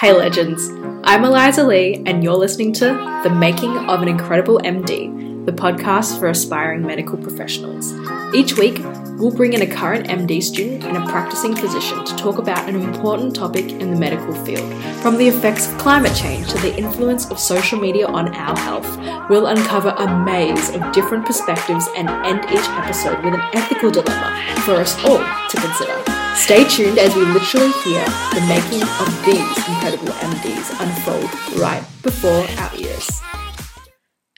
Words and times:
Hey 0.00 0.14
legends, 0.14 0.70
I'm 1.04 1.24
Eliza 1.24 1.62
Lee, 1.62 2.02
and 2.06 2.24
you're 2.24 2.32
listening 2.32 2.72
to 2.72 2.86
The 3.22 3.28
Making 3.28 3.76
of 3.76 4.00
an 4.00 4.08
Incredible 4.08 4.58
MD, 4.60 5.44
the 5.44 5.52
podcast 5.52 6.18
for 6.18 6.28
aspiring 6.28 6.80
medical 6.80 7.18
professionals. 7.18 7.92
Each 8.34 8.56
week, 8.56 8.78
we'll 9.18 9.30
bring 9.30 9.52
in 9.52 9.60
a 9.60 9.66
current 9.66 10.06
MD 10.06 10.42
student 10.42 10.84
and 10.84 10.96
a 10.96 11.06
practicing 11.06 11.54
physician 11.54 12.02
to 12.06 12.16
talk 12.16 12.38
about 12.38 12.66
an 12.66 12.76
important 12.76 13.36
topic 13.36 13.70
in 13.72 13.90
the 13.90 14.00
medical 14.00 14.32
field. 14.42 14.72
From 15.02 15.18
the 15.18 15.28
effects 15.28 15.70
of 15.70 15.76
climate 15.76 16.16
change 16.16 16.48
to 16.48 16.58
the 16.60 16.74
influence 16.78 17.30
of 17.30 17.38
social 17.38 17.78
media 17.78 18.06
on 18.06 18.34
our 18.34 18.56
health, 18.56 19.28
we'll 19.28 19.48
uncover 19.48 19.90
a 19.98 20.24
maze 20.24 20.70
of 20.70 20.92
different 20.92 21.26
perspectives 21.26 21.86
and 21.94 22.08
end 22.24 22.42
each 22.44 22.66
episode 22.70 23.22
with 23.22 23.34
an 23.34 23.42
ethical 23.52 23.90
dilemma 23.90 24.62
for 24.64 24.76
us 24.76 24.96
all 25.04 25.18
to 25.50 25.56
consider. 25.58 26.19
Stay 26.34 26.64
tuned 26.64 26.98
as 26.98 27.14
we 27.14 27.24
literally 27.24 27.70
hear 27.84 28.04
the 28.34 28.44
making 28.48 28.82
of 28.82 29.24
these 29.24 29.68
incredible 29.68 30.12
MDs 30.12 30.70
unfold 30.80 31.60
right 31.60 31.84
before 32.02 32.44
our 32.58 32.74
ears. 32.76 33.19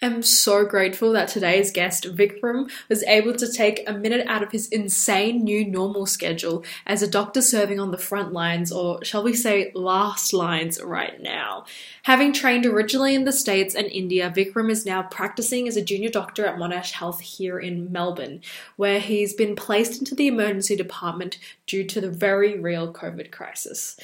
I'm 0.04 0.24
so 0.24 0.64
grateful 0.64 1.12
that 1.12 1.28
today's 1.28 1.70
guest, 1.70 2.02
Vikram, 2.04 2.68
was 2.88 3.04
able 3.04 3.34
to 3.34 3.50
take 3.50 3.88
a 3.88 3.92
minute 3.92 4.26
out 4.26 4.42
of 4.42 4.50
his 4.50 4.66
insane 4.66 5.44
new 5.44 5.64
normal 5.64 6.06
schedule 6.06 6.64
as 6.88 7.02
a 7.02 7.08
doctor 7.08 7.40
serving 7.40 7.78
on 7.78 7.92
the 7.92 7.98
front 7.98 8.32
lines, 8.32 8.72
or 8.72 9.04
shall 9.04 9.22
we 9.22 9.32
say, 9.32 9.70
last 9.76 10.32
lines 10.32 10.82
right 10.82 11.22
now. 11.22 11.66
Having 12.02 12.32
trained 12.32 12.66
originally 12.66 13.14
in 13.14 13.24
the 13.24 13.30
States 13.30 13.76
and 13.76 13.86
India, 13.86 14.32
Vikram 14.34 14.72
is 14.72 14.84
now 14.84 15.04
practicing 15.04 15.68
as 15.68 15.76
a 15.76 15.84
junior 15.84 16.10
doctor 16.10 16.44
at 16.44 16.56
Monash 16.56 16.90
Health 16.90 17.20
here 17.20 17.60
in 17.60 17.92
Melbourne, 17.92 18.40
where 18.74 18.98
he's 18.98 19.34
been 19.34 19.54
placed 19.54 20.00
into 20.00 20.16
the 20.16 20.26
emergency 20.26 20.74
department 20.74 21.38
due 21.64 21.84
to 21.84 22.00
the 22.00 22.10
very 22.10 22.58
real 22.58 22.92
COVID 22.92 23.30
crisis. 23.30 23.96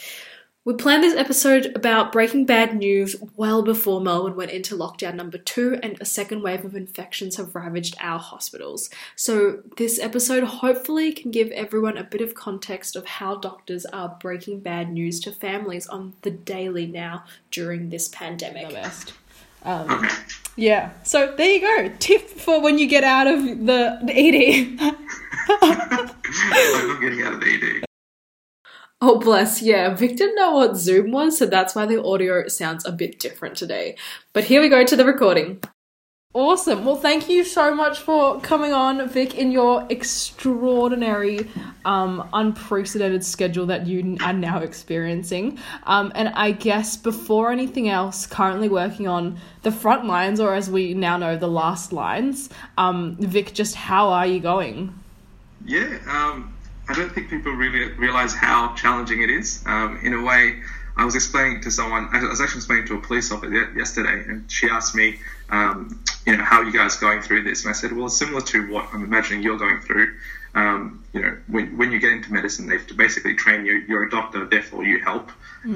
We 0.69 0.75
planned 0.75 1.03
this 1.03 1.17
episode 1.17 1.73
about 1.75 2.13
breaking 2.13 2.45
bad 2.45 2.77
news 2.77 3.17
well 3.37 3.63
before 3.63 4.03
Melbourne 4.03 4.37
went 4.37 4.51
into 4.51 4.77
lockdown 4.77 5.15
number 5.15 5.39
two 5.39 5.81
and 5.83 5.97
a 5.99 6.05
second 6.05 6.43
wave 6.43 6.63
of 6.63 6.77
infections 6.77 7.37
have 7.37 7.55
ravaged 7.55 7.97
our 8.03 8.19
hospitals. 8.19 8.91
So, 9.17 9.63
this 9.79 9.99
episode 9.99 10.45
hopefully 10.45 11.13
can 11.13 11.31
give 11.31 11.51
everyone 11.53 11.97
a 11.97 12.05
bit 12.05 12.21
of 12.21 12.35
context 12.35 12.97
of 12.97 13.07
how 13.07 13.37
doctors 13.37 13.87
are 13.87 14.19
breaking 14.21 14.61
bad 14.61 14.93
news 14.93 15.21
to 15.21 15.33
families 15.33 15.87
on 15.87 16.13
the 16.21 16.33
daily 16.33 16.87
now 16.87 17.25
during 17.51 17.89
this 17.89 18.09
pandemic. 18.09 18.69
best. 18.69 19.15
Um, 19.63 20.07
yeah. 20.55 20.91
So 21.03 21.35
there 21.35 21.49
you 21.49 21.61
go. 21.63 21.97
Tip 21.99 22.29
for 22.29 22.61
when 22.61 22.79
you 22.79 22.87
get 22.87 23.05
out 23.05 23.27
of 23.27 23.41
the, 23.43 24.01
the 24.05 24.13
ED. 24.13 24.79
I'm 25.63 27.01
getting 27.01 27.23
out 27.23 27.33
of 27.33 27.41
the 27.41 27.79
ED. 27.79 27.88
Oh, 29.01 29.19
bless. 29.21 29.63
Yeah, 29.63 29.95
Vic 29.95 30.17
didn't 30.17 30.35
know 30.35 30.53
what 30.53 30.77
Zoom 30.77 31.13
was, 31.13 31.39
so 31.39 31.47
that's 31.47 31.75
why 31.75 31.87
the 31.87 32.03
audio 32.03 32.49
sounds 32.49 32.85
a 32.85 32.91
bit 32.91 33.21
different 33.21 33.57
today. 33.57 33.97
But 34.33 34.45
here 34.45 34.61
we 34.61 34.69
go 34.69 34.85
to 34.85 34.97
the 34.97 35.05
recording. 35.05 35.61
awesome. 36.35 36.85
Well, 36.85 36.97
thank 36.97 37.29
you 37.29 37.45
so 37.45 37.75
much 37.75 38.01
for 38.01 38.41
coming 38.41 38.73
on, 38.73 39.09
Vic, 39.09 39.37
in 39.37 39.53
your 39.53 39.87
extraordinary, 39.89 41.49
um, 41.85 42.29
unprecedented 42.33 43.25
schedule 43.25 43.67
that 43.67 43.87
you 43.87 44.17
are 44.21 44.33
now 44.33 44.59
experiencing. 44.59 45.59
Um, 45.85 46.11
and 46.17 46.29
I 46.31 46.51
guess 46.51 46.97
before 46.97 47.53
anything 47.53 47.89
else, 47.89 48.27
currently 48.27 48.69
working 48.69 49.07
on 49.07 49.39
the 49.63 49.71
front 49.73 50.07
lines, 50.07 50.41
or 50.41 50.55
as 50.55 50.69
we 50.69 50.93
now 50.95 51.17
know, 51.17 51.37
the 51.37 51.49
last 51.49 51.93
lines. 51.93 52.51
Um, 52.77 53.17
Vic, 53.21 53.55
just 53.55 53.77
how 53.77 54.09
are 54.09 54.27
you 54.27 54.41
going? 54.41 54.93
Yeah, 55.65 55.99
um, 56.09 56.55
I 56.89 56.95
don't 56.95 57.13
think 57.13 57.29
people 57.29 57.53
really 57.53 57.93
realize 57.95 58.35
how 58.35 58.75
challenging 58.75 59.23
it 59.23 59.31
is. 59.31 59.63
Um, 59.67 59.99
in 60.03 60.15
a 60.15 60.23
way, 60.23 60.61
I 60.97 61.05
was 61.05 61.15
explaining 61.15 61.61
to 61.63 61.71
someone, 61.71 62.09
I 62.13 62.25
was 62.27 62.41
actually 62.41 62.59
explaining 62.59 62.87
to 62.89 62.95
a 62.95 63.01
police 63.01 63.31
officer 63.31 63.73
yesterday, 63.77 64.25
and 64.27 64.51
she 64.51 64.69
asked 64.69 64.95
me, 64.95 65.21
um, 65.51 66.03
you 66.27 66.37
know, 66.37 66.43
how 66.43 66.61
are 66.61 66.65
you 66.65 66.73
guys 66.73 66.97
going 66.97 67.21
through 67.23 67.45
this? 67.45 67.65
And 67.65 67.71
I 67.71 67.73
said, 67.75 67.93
well, 67.93 68.07
it's 68.07 68.17
similar 68.17 68.41
to 68.41 68.71
what 68.73 68.89
I'm 68.93 69.05
imagining 69.05 69.43
you're 69.43 69.59
going 69.59 69.81
through. 69.81 70.17
Um, 70.55 71.05
you 71.13 71.21
know, 71.21 71.37
when, 71.47 71.77
when 71.77 71.93
you 71.93 72.01
get 72.01 72.11
into 72.11 72.33
medicine, 72.33 72.67
they 72.67 72.77
have 72.79 72.87
to 72.89 72.95
basically 72.95 73.35
train 73.35 73.65
you. 73.65 73.85
You're 73.87 74.05
a 74.05 74.11
doctor, 74.11 74.45
therefore 74.47 74.85
you 74.85 74.99
help. 75.05 75.31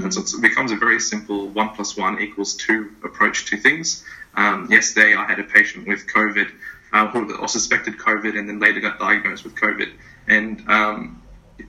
And 0.04 0.12
so 0.14 0.20
it's- 0.20 0.34
it 0.34 0.40
becomes 0.40 0.72
a 0.72 0.76
very 0.76 0.98
simple 1.00 1.48
one 1.50 1.70
plus 1.70 1.96
one 1.96 2.20
equals 2.20 2.54
two 2.54 2.90
approach 3.04 3.46
to 3.50 3.56
things. 3.58 4.02
Um, 4.34 4.66
yesterday, 4.70 5.14
I 5.14 5.24
had 5.26 5.38
a 5.38 5.44
patient 5.44 5.86
with 5.86 6.06
COVID 6.06 6.50
uh, 6.92 7.08
who 7.08 7.36
or 7.36 7.48
suspected 7.48 7.96
COVID 7.98 8.38
and 8.38 8.48
then 8.48 8.58
later 8.58 8.80
got 8.80 8.98
diagnosed 8.98 9.44
with 9.44 9.54
COVID. 9.54 9.90
And 10.28 10.68
um, 10.68 11.22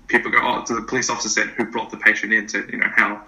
people 0.07 0.31
go, 0.31 0.39
oh, 0.41 0.63
so 0.65 0.75
the 0.75 0.81
police 0.83 1.09
officer 1.09 1.29
said, 1.29 1.47
who 1.49 1.65
brought 1.65 1.91
the 1.91 1.97
patient 1.97 2.33
in? 2.33 2.47
Said, 2.47 2.69
you 2.71 2.77
know, 2.79 2.89
how 2.95 3.23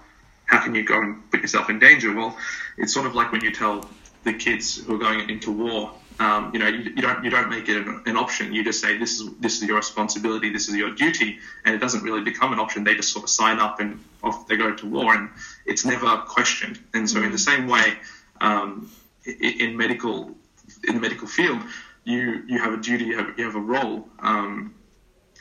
how 0.46 0.60
can 0.62 0.76
you 0.76 0.84
go 0.84 1.00
and 1.02 1.30
put 1.32 1.42
yourself 1.42 1.70
in 1.70 1.80
danger? 1.80 2.14
Well, 2.14 2.38
it's 2.78 2.94
sort 2.94 3.08
of 3.08 3.16
like 3.16 3.32
when 3.32 3.42
you 3.42 3.52
tell 3.52 3.90
the 4.24 4.34
kids 4.34 4.84
who 4.84 4.96
are 4.96 5.00
going 5.00 5.30
into 5.30 5.52
war, 5.52 5.92
um, 6.20 6.52
you 6.54 6.60
know, 6.60 6.68
you, 6.68 6.92
you 6.96 7.02
don't 7.02 7.24
you 7.24 7.30
don't 7.30 7.50
make 7.50 7.68
it 7.68 7.78
an, 7.78 8.04
an 8.06 8.16
option. 8.16 8.54
You 8.54 8.64
just 8.64 8.80
say 8.80 8.98
this 8.98 9.20
is 9.20 9.30
this 9.40 9.62
is 9.62 9.68
your 9.68 9.78
responsibility, 9.78 10.52
this 10.52 10.70
is 10.70 10.76
your 10.76 10.92
duty, 10.92 11.40
and 11.66 11.76
it 11.76 11.80
doesn't 11.80 12.04
really 12.04 12.22
become 12.22 12.54
an 12.54 12.60
option. 12.60 12.84
They 12.84 12.96
just 12.96 13.12
sort 13.12 13.24
of 13.24 13.30
sign 13.30 13.60
up 13.60 13.80
and 13.80 14.00
off 14.24 14.48
they 14.48 14.56
go 14.56 14.74
to 14.76 14.86
war, 14.88 15.14
and 15.14 15.30
it's 15.66 15.86
never 15.86 16.18
questioned. 16.20 16.80
And 16.94 17.10
so, 17.10 17.22
in 17.22 17.32
the 17.32 17.38
same 17.38 17.68
way, 17.68 17.98
um, 18.40 18.90
i- 19.28 19.56
in 19.60 19.76
medical 19.78 20.36
in 20.88 20.96
the 20.96 21.02
medical 21.02 21.28
field, 21.28 21.62
you 22.04 22.44
you 22.48 22.60
have 22.60 22.74
a 22.74 22.78
duty, 22.78 23.06
you 23.06 23.18
have 23.18 23.38
you 23.38 23.46
have 23.46 23.56
a 23.56 23.60
role, 23.60 24.08
um, 24.20 24.76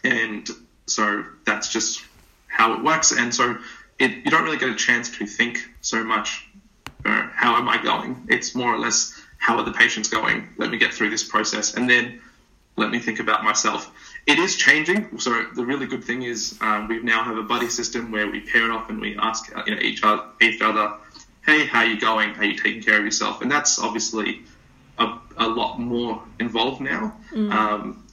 and 0.03 0.49
so 0.87 1.25
that's 1.45 1.73
just 1.73 2.05
how 2.49 2.75
it 2.75 2.83
works. 2.83 3.13
And 3.13 3.35
so 3.35 3.59
it, 3.99 4.11
you 4.25 4.31
don't 4.31 4.45
really 4.45 4.59
get 4.59 4.69
a 4.69 4.75
chance 4.75 5.17
to 5.19 5.27
think 5.27 5.69
so 5.81 6.05
much, 6.05 6.47
uh, 7.05 7.29
how 7.33 7.57
am 7.57 7.69
I 7.69 7.83
going? 7.83 8.27
It's 8.29 8.55
more 8.55 8.75
or 8.75 8.79
less, 8.79 9.21
how 9.39 9.57
are 9.59 9.65
the 9.65 9.73
patients 9.73 10.09
going? 10.09 10.49
Let 10.57 10.71
me 10.71 10.79
get 10.79 10.93
through 10.93 11.11
this 11.11 11.25
process, 11.25 11.75
and 11.75 11.89
then 11.89 12.21
let 12.77 12.91
me 12.91 12.99
think 12.99 13.21
about 13.21 13.45
myself. 13.45 13.93
It 14.27 14.39
is 14.39 14.57
changing. 14.57 15.19
So 15.19 15.47
the 15.55 15.65
really 15.65 15.87
good 15.87 16.03
thing 16.03 16.23
is 16.23 16.59
um, 16.61 16.89
we 16.89 17.03
now 17.03 17.23
have 17.23 17.37
a 17.37 17.43
buddy 17.43 17.69
system 17.69 18.11
where 18.11 18.29
we 18.31 18.41
pair 18.41 18.73
off 18.73 18.89
and 18.89 19.01
we 19.01 19.17
ask 19.19 19.55
uh, 19.55 19.63
you 19.67 19.75
know 19.75 19.81
each 19.81 20.03
other, 20.03 20.25
each 20.41 20.63
other, 20.63 20.95
hey, 21.45 21.67
how 21.67 21.81
are 21.81 21.87
you 21.87 22.01
going? 22.01 22.31
Are 22.37 22.45
you 22.45 22.57
taking 22.57 22.83
care 22.83 22.99
of 22.99 23.05
yourself? 23.05 23.43
And 23.43 23.51
that's 23.51 23.79
obviously 23.79 24.43
a, 24.99 25.19
a 25.39 25.49
lot 25.49 25.79
more 25.79 26.23
involved 26.41 26.81
now. 26.81 27.17
Um, 27.35 28.05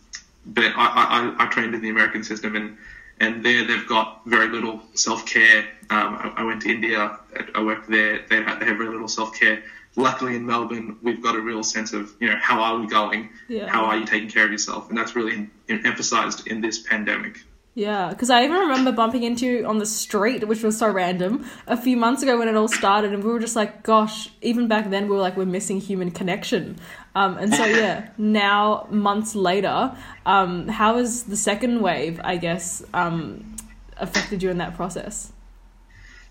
but 0.45 0.65
I, 0.75 1.33
I, 1.37 1.45
I 1.45 1.47
trained 1.47 1.75
in 1.75 1.81
the 1.81 1.89
American 1.89 2.23
system, 2.23 2.55
and 2.55 2.77
and 3.19 3.45
there 3.45 3.63
they've 3.65 3.87
got 3.87 4.21
very 4.25 4.47
little 4.49 4.81
self 4.95 5.25
care. 5.25 5.59
Um, 5.89 6.15
I, 6.15 6.33
I 6.37 6.43
went 6.43 6.61
to 6.63 6.69
India, 6.71 7.19
I 7.53 7.61
worked 7.63 7.89
there. 7.89 8.25
They 8.29 8.37
have, 8.41 8.59
they 8.59 8.65
have 8.65 8.77
very 8.77 8.89
little 8.89 9.07
self 9.07 9.37
care. 9.39 9.61
Luckily, 9.97 10.35
in 10.37 10.45
Melbourne, 10.45 10.97
we've 11.03 11.21
got 11.21 11.35
a 11.35 11.39
real 11.41 11.63
sense 11.63 11.91
of 11.93 12.13
you 12.19 12.27
know 12.29 12.37
how 12.37 12.61
are 12.61 12.79
we 12.79 12.87
going, 12.87 13.29
Yeah. 13.49 13.67
how 13.67 13.85
are 13.85 13.97
you 13.97 14.05
taking 14.05 14.29
care 14.29 14.45
of 14.45 14.51
yourself, 14.51 14.89
and 14.89 14.97
that's 14.97 15.15
really 15.15 15.49
em- 15.69 15.85
emphasized 15.85 16.47
in 16.47 16.61
this 16.61 16.79
pandemic. 16.79 17.41
Yeah, 17.73 18.09
because 18.09 18.29
I 18.29 18.43
even 18.43 18.57
remember 18.57 18.91
bumping 18.91 19.23
into 19.23 19.45
you 19.45 19.65
on 19.65 19.77
the 19.77 19.85
street, 19.85 20.45
which 20.45 20.61
was 20.61 20.77
so 20.77 20.89
random, 20.89 21.45
a 21.67 21.77
few 21.77 21.95
months 21.95 22.21
ago 22.21 22.37
when 22.37 22.49
it 22.49 22.55
all 22.55 22.67
started, 22.67 23.13
and 23.13 23.23
we 23.23 23.31
were 23.31 23.39
just 23.39 23.55
like, 23.55 23.81
gosh, 23.81 24.29
even 24.41 24.67
back 24.67 24.89
then 24.89 25.07
we 25.07 25.15
were 25.15 25.21
like, 25.21 25.37
we're 25.37 25.45
missing 25.45 25.79
human 25.79 26.11
connection. 26.11 26.77
Um, 27.15 27.37
and 27.37 27.53
so, 27.53 27.63
yeah, 27.65 28.09
now, 28.17 28.87
months 28.89 29.35
later, 29.35 29.95
um, 30.25 30.67
how 30.67 30.97
has 30.97 31.23
the 31.23 31.37
second 31.37 31.81
wave, 31.81 32.19
I 32.23 32.35
guess, 32.35 32.83
um, 32.93 33.55
affected 33.95 34.43
you 34.43 34.49
in 34.49 34.57
that 34.57 34.75
process? 34.75 35.31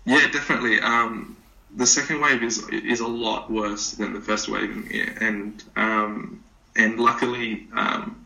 Yeah, 0.05 0.27
definitely. 0.31 0.79
Um, 0.79 1.37
the 1.75 1.87
second 1.87 2.21
wave 2.21 2.43
is 2.43 2.67
is 2.69 2.99
a 2.99 3.07
lot 3.07 3.49
worse 3.49 3.91
than 3.91 4.13
the 4.13 4.21
first 4.21 4.49
wave, 4.49 4.71
and 4.71 5.21
and, 5.21 5.63
um, 5.75 6.43
and 6.75 6.99
luckily, 6.99 7.67
um, 7.73 8.20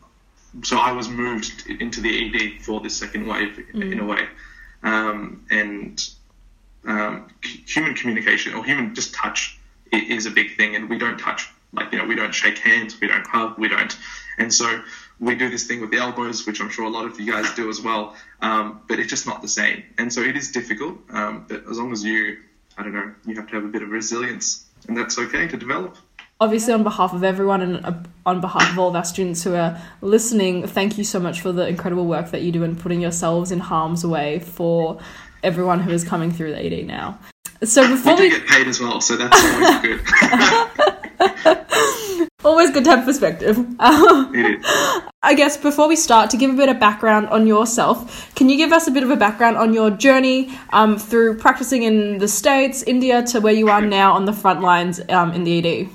so 0.62 0.78
I 0.78 0.92
was 0.92 1.08
moved 1.08 1.66
into 1.68 2.00
the 2.00 2.56
ED 2.56 2.62
for 2.62 2.80
this 2.80 2.96
second 2.96 3.26
wave 3.26 3.58
in 3.74 4.00
a 4.00 4.04
way, 4.04 4.26
um, 4.82 5.44
and 5.50 6.08
um, 6.86 7.28
human 7.42 7.94
communication 7.94 8.54
or 8.54 8.64
human 8.64 8.94
just 8.94 9.14
touch 9.14 9.58
is 9.92 10.26
a 10.26 10.30
big 10.30 10.56
thing, 10.56 10.76
and 10.76 10.88
we 10.88 10.98
don't 10.98 11.18
touch 11.18 11.48
like 11.72 11.92
you 11.92 11.98
know 11.98 12.04
we 12.04 12.14
don't 12.14 12.34
shake 12.34 12.58
hands, 12.58 13.00
we 13.00 13.06
don't 13.08 13.26
hug, 13.26 13.58
we 13.58 13.68
don't, 13.68 13.96
and 14.38 14.52
so 14.52 14.82
we 15.18 15.34
do 15.34 15.48
this 15.50 15.66
thing 15.66 15.80
with 15.80 15.90
the 15.90 15.98
elbows, 15.98 16.46
which 16.46 16.60
I'm 16.60 16.70
sure 16.70 16.84
a 16.84 16.90
lot 16.90 17.06
of 17.06 17.18
you 17.18 17.32
guys 17.32 17.52
do 17.54 17.68
as 17.70 17.80
well, 17.80 18.14
um, 18.40 18.82
but 18.88 18.98
it's 18.98 19.08
just 19.08 19.26
not 19.26 19.42
the 19.42 19.48
same, 19.48 19.82
and 19.98 20.12
so 20.12 20.20
it 20.22 20.36
is 20.36 20.52
difficult. 20.52 20.98
Um, 21.10 21.46
but 21.48 21.68
as 21.68 21.78
long 21.78 21.92
as 21.92 22.04
you, 22.04 22.38
I 22.76 22.82
don't 22.82 22.92
know, 22.92 23.14
you 23.26 23.34
have 23.36 23.48
to 23.48 23.54
have 23.56 23.64
a 23.64 23.68
bit 23.68 23.82
of 23.82 23.90
resilience, 23.90 24.64
and 24.88 24.96
that's 24.96 25.18
okay 25.18 25.48
to 25.48 25.56
develop. 25.56 25.96
Obviously, 26.38 26.74
on 26.74 26.82
behalf 26.82 27.14
of 27.14 27.24
everyone 27.24 27.62
and 27.62 27.86
uh, 27.86 27.94
on 28.26 28.42
behalf 28.42 28.70
of 28.70 28.78
all 28.78 28.88
of 28.88 28.96
our 28.96 29.04
students 29.04 29.42
who 29.42 29.54
are 29.54 29.80
listening, 30.02 30.66
thank 30.66 30.98
you 30.98 31.04
so 31.04 31.18
much 31.18 31.40
for 31.40 31.50
the 31.50 31.66
incredible 31.66 32.04
work 32.04 32.30
that 32.30 32.42
you 32.42 32.52
do 32.52 32.62
in 32.62 32.76
putting 32.76 33.00
yourselves 33.00 33.50
in 33.50 33.58
harm's 33.58 34.04
way 34.04 34.40
for 34.40 35.00
everyone 35.42 35.80
who 35.80 35.90
is 35.90 36.04
coming 36.04 36.30
through 36.30 36.50
the 36.50 36.58
ED 36.58 36.86
now. 36.86 37.18
So 37.64 37.82
We 37.82 37.88
before 37.88 38.16
do 38.16 38.22
we 38.24 38.30
get 38.30 38.46
paid 38.46 38.68
as 38.68 38.80
well, 38.80 39.00
so 39.00 39.16
that's 39.16 39.34
always 39.42 39.80
good. 39.80 40.00
Always 42.44 42.70
good 42.70 42.84
to 42.84 42.90
have 42.90 43.04
perspective. 43.04 43.58
It 43.58 44.60
is. 44.60 44.64
I 45.22 45.34
guess 45.34 45.56
before 45.56 45.88
we 45.88 45.96
start, 45.96 46.30
to 46.30 46.36
give 46.36 46.52
a 46.52 46.54
bit 46.54 46.68
of 46.68 46.78
background 46.78 47.26
on 47.28 47.48
yourself, 47.48 48.32
can 48.36 48.48
you 48.48 48.56
give 48.56 48.72
us 48.72 48.86
a 48.86 48.92
bit 48.92 49.02
of 49.02 49.10
a 49.10 49.16
background 49.16 49.56
on 49.56 49.72
your 49.74 49.90
journey 49.90 50.56
um, 50.72 50.96
through 50.96 51.38
practicing 51.38 51.82
in 51.82 52.18
the 52.18 52.28
States, 52.28 52.84
India, 52.84 53.24
to 53.24 53.40
where 53.40 53.52
you 53.52 53.68
are 53.68 53.80
now 53.80 54.12
on 54.12 54.26
the 54.26 54.32
front 54.32 54.60
lines 54.60 55.00
um, 55.08 55.32
in 55.32 55.42
the 55.42 55.58
ED? 55.58 55.88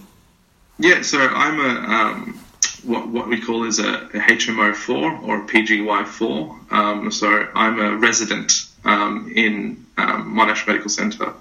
Yeah, 0.82 1.04
so 1.04 1.20
I'm 1.20 1.60
a 1.60 1.94
um, 1.94 2.40
what 2.84 3.08
what 3.08 3.28
we 3.28 3.40
call 3.40 3.66
is 3.66 3.78
a, 3.78 3.88
a 3.88 4.20
HMO 4.36 4.74
four 4.74 5.12
or 5.12 5.44
a 5.44 5.46
PGY 5.46 6.08
four. 6.08 6.60
Um, 6.72 7.12
so 7.12 7.48
I'm 7.54 7.80
a 7.80 7.98
resident 7.98 8.52
um, 8.84 9.32
in 9.36 9.86
um, 10.00 10.36
Monash 10.36 10.66
Medical 10.66 10.90
Centre, 10.90 11.34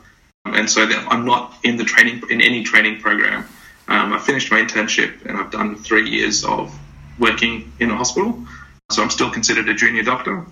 and 0.44 0.68
so 0.68 0.82
I'm 0.82 1.24
not 1.24 1.54
in 1.64 1.78
the 1.78 1.84
training 1.84 2.22
in 2.28 2.42
any 2.42 2.64
training 2.64 3.00
program. 3.00 3.48
Um, 3.88 4.12
I 4.12 4.18
finished 4.18 4.50
my 4.50 4.60
internship 4.60 5.24
and 5.24 5.38
I've 5.38 5.50
done 5.50 5.74
three 5.74 6.10
years 6.10 6.44
of 6.44 6.78
working 7.18 7.72
in 7.80 7.90
a 7.90 7.96
hospital. 7.96 8.44
So 8.92 9.02
I'm 9.02 9.08
still 9.08 9.30
considered 9.30 9.70
a 9.70 9.74
junior 9.74 10.02
doctor, 10.02 10.44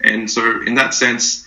and 0.00 0.28
so 0.28 0.62
in 0.62 0.74
that 0.74 0.94
sense, 0.94 1.46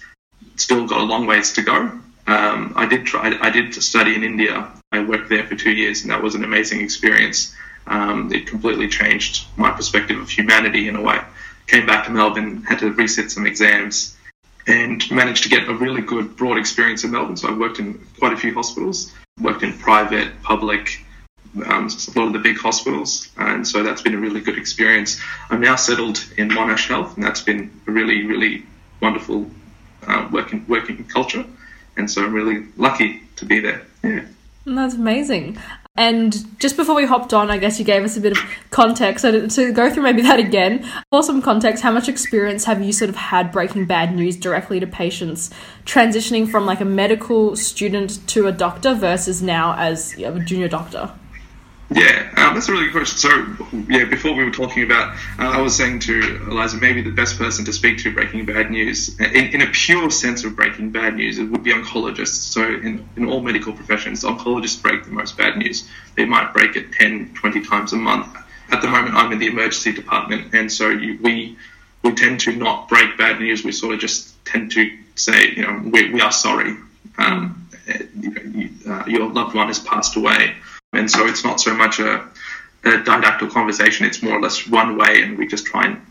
still 0.55 0.87
got 0.87 1.01
a 1.01 1.03
long 1.03 1.27
ways 1.27 1.51
to 1.53 1.61
go. 1.61 1.91
Um, 2.27 2.73
I 2.75 2.85
did 2.87 3.05
try. 3.05 3.37
I 3.39 3.49
did 3.49 3.73
study 3.75 4.15
in 4.15 4.23
India. 4.23 4.71
I 4.91 5.03
worked 5.03 5.29
there 5.29 5.45
for 5.45 5.55
two 5.55 5.71
years, 5.71 6.01
and 6.01 6.11
that 6.11 6.21
was 6.21 6.35
an 6.35 6.43
amazing 6.43 6.81
experience. 6.81 7.55
Um, 7.87 8.31
it 8.33 8.47
completely 8.47 8.87
changed 8.87 9.45
my 9.57 9.71
perspective 9.71 10.19
of 10.19 10.29
humanity 10.29 10.87
in 10.87 10.95
a 10.95 11.01
way. 11.01 11.19
Came 11.67 11.85
back 11.85 12.05
to 12.05 12.11
Melbourne, 12.11 12.63
had 12.63 12.79
to 12.79 12.91
reset 12.91 13.29
some 13.29 13.45
exams, 13.45 14.15
and 14.67 15.03
managed 15.11 15.43
to 15.43 15.49
get 15.49 15.67
a 15.69 15.73
really 15.73 16.01
good 16.01 16.35
broad 16.35 16.57
experience 16.57 17.03
in 17.03 17.11
Melbourne. 17.11 17.37
So 17.37 17.47
I 17.49 17.57
worked 17.57 17.79
in 17.79 17.99
quite 18.17 18.33
a 18.33 18.37
few 18.37 18.53
hospitals, 18.53 19.13
worked 19.39 19.63
in 19.63 19.77
private, 19.77 20.41
public, 20.41 21.05
um, 21.65 21.87
a 21.87 22.19
lot 22.19 22.27
of 22.27 22.33
the 22.33 22.39
big 22.39 22.57
hospitals, 22.57 23.29
and 23.37 23.67
so 23.67 23.83
that's 23.83 24.01
been 24.01 24.15
a 24.15 24.17
really 24.17 24.41
good 24.41 24.57
experience. 24.57 25.19
I'm 25.49 25.61
now 25.61 25.75
settled 25.75 26.25
in 26.37 26.49
Monash 26.49 26.87
Health, 26.87 27.15
and 27.15 27.23
that's 27.23 27.41
been 27.41 27.71
a 27.87 27.91
really, 27.91 28.25
really 28.25 28.63
wonderful 29.01 29.49
uh, 30.07 30.27
working 30.31 30.65
working 30.67 31.05
culture, 31.05 31.45
and 31.97 32.09
so 32.09 32.23
I'm 32.23 32.33
really 32.33 32.65
lucky 32.77 33.21
to 33.37 33.45
be 33.45 33.59
there. 33.59 33.81
Yeah. 34.03 34.25
That's 34.65 34.95
amazing. 34.95 35.57
And 35.97 36.59
just 36.59 36.75
before 36.75 36.95
we 36.95 37.05
hopped 37.05 37.33
on, 37.33 37.49
I 37.49 37.57
guess 37.57 37.79
you 37.79 37.85
gave 37.85 38.03
us 38.03 38.17
a 38.17 38.21
bit 38.21 38.33
of 38.33 38.43
context. 38.69 39.21
So 39.21 39.31
to, 39.31 39.47
to, 39.47 39.71
go 39.71 39.89
through 39.89 40.03
maybe 40.03 40.21
that 40.23 40.39
again, 40.39 40.85
for 41.09 41.23
some 41.23 41.41
context, 41.41 41.83
how 41.83 41.91
much 41.91 42.09
experience 42.09 42.65
have 42.65 42.81
you 42.81 42.91
sort 42.91 43.09
of 43.09 43.15
had 43.15 43.51
breaking 43.51 43.85
bad 43.85 44.13
news 44.13 44.35
directly 44.35 44.81
to 44.81 44.87
patients, 44.87 45.51
transitioning 45.85 46.49
from 46.49 46.65
like 46.65 46.81
a 46.81 46.85
medical 46.85 47.55
student 47.55 48.27
to 48.27 48.47
a 48.47 48.51
doctor 48.51 48.93
versus 48.93 49.41
now 49.41 49.73
as 49.77 50.17
a 50.19 50.37
junior 50.39 50.67
doctor? 50.67 51.11
Yeah, 51.91 52.33
um, 52.37 52.55
that's 52.55 52.67
a 52.67 52.71
really 52.71 52.85
good 52.85 52.93
question. 52.93 53.17
So, 53.17 53.75
yeah, 53.87 54.05
before 54.05 54.33
we 54.33 54.43
were 54.43 54.51
talking 54.51 54.83
about, 54.83 55.15
uh, 55.37 55.49
I 55.49 55.61
was 55.61 55.75
saying 55.75 55.99
to 56.01 56.41
Eliza, 56.49 56.77
maybe 56.77 57.01
the 57.03 57.11
best 57.11 57.37
person 57.37 57.63
to 57.65 57.73
speak 57.73 57.99
to 57.99 58.11
breaking 58.11 58.45
bad 58.45 58.71
news, 58.71 59.19
in, 59.19 59.53
in 59.53 59.61
a 59.61 59.67
pure 59.67 60.09
sense 60.09 60.43
of 60.43 60.55
breaking 60.55 60.89
bad 60.91 61.15
news, 61.15 61.37
it 61.37 61.43
would 61.43 61.63
be 61.63 61.73
oncologists. 61.73 62.51
So, 62.51 62.63
in, 62.63 63.07
in 63.17 63.29
all 63.29 63.39
medical 63.39 63.71
professions, 63.71 64.23
oncologists 64.23 64.81
break 64.81 65.05
the 65.05 65.11
most 65.11 65.37
bad 65.37 65.57
news. 65.57 65.87
They 66.15 66.25
might 66.25 66.53
break 66.53 66.75
it 66.75 66.91
10, 66.93 67.35
20 67.35 67.61
times 67.63 67.93
a 67.93 67.97
month. 67.97 68.35
At 68.71 68.81
the 68.81 68.87
moment, 68.87 69.13
I'm 69.13 69.31
in 69.31 69.37
the 69.37 69.47
emergency 69.47 69.93
department, 69.93 70.55
and 70.55 70.71
so 70.71 70.89
you, 70.89 71.19
we 71.21 71.55
we 72.01 72.13
tend 72.13 72.39
to 72.41 72.55
not 72.55 72.89
break 72.89 73.15
bad 73.17 73.39
news. 73.39 73.63
We 73.63 73.71
sort 73.71 73.93
of 73.93 73.99
just 73.99 74.43
tend 74.43 74.71
to 74.71 74.97
say, 75.15 75.51
you 75.51 75.61
know, 75.61 75.81
we, 75.83 76.11
we 76.11 76.21
are 76.21 76.31
sorry. 76.31 76.75
Um, 77.19 77.69
you 78.19 78.69
uh, 78.87 79.03
your 79.05 79.29
loved 79.31 79.53
one 79.53 79.67
has 79.67 79.77
passed 79.77 80.15
away 80.15 80.55
and 80.95 81.09
so 81.09 81.27
it's 81.27 81.43
not 81.43 81.59
so 81.59 81.73
much 81.73 81.99
a, 81.99 82.27
a 82.83 82.97
didactic 83.03 83.49
conversation, 83.49 84.05
it's 84.05 84.21
more 84.21 84.37
or 84.37 84.41
less 84.41 84.67
one 84.67 84.97
way, 84.97 85.21
and 85.21 85.37
we 85.37 85.47
just 85.47 85.65
try 85.65 85.85
and 85.85 86.01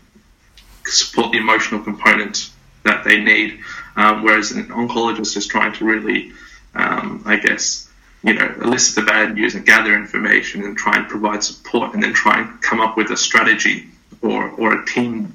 support 0.85 1.31
the 1.31 1.37
emotional 1.37 1.81
component 1.81 2.49
that 2.83 3.03
they 3.03 3.19
need. 3.19 3.59
Um, 3.95 4.23
whereas 4.23 4.51
an 4.51 4.65
oncologist 4.65 5.37
is 5.37 5.47
trying 5.47 5.73
to 5.73 5.85
really, 5.85 6.31
um, 6.73 7.23
I 7.25 7.37
guess, 7.37 7.89
you 8.23 8.33
know, 8.33 8.53
elicit 8.61 8.95
the 8.95 9.09
bad 9.09 9.35
news 9.35 9.55
and 9.55 9.65
gather 9.65 9.95
information 9.95 10.63
and 10.63 10.77
try 10.77 10.97
and 10.97 11.07
provide 11.07 11.43
support 11.43 11.93
and 11.93 12.03
then 12.03 12.13
try 12.13 12.39
and 12.39 12.61
come 12.61 12.81
up 12.81 12.97
with 12.97 13.09
a 13.11 13.17
strategy 13.17 13.87
or, 14.21 14.49
or 14.49 14.81
a 14.81 14.85
team 14.85 15.33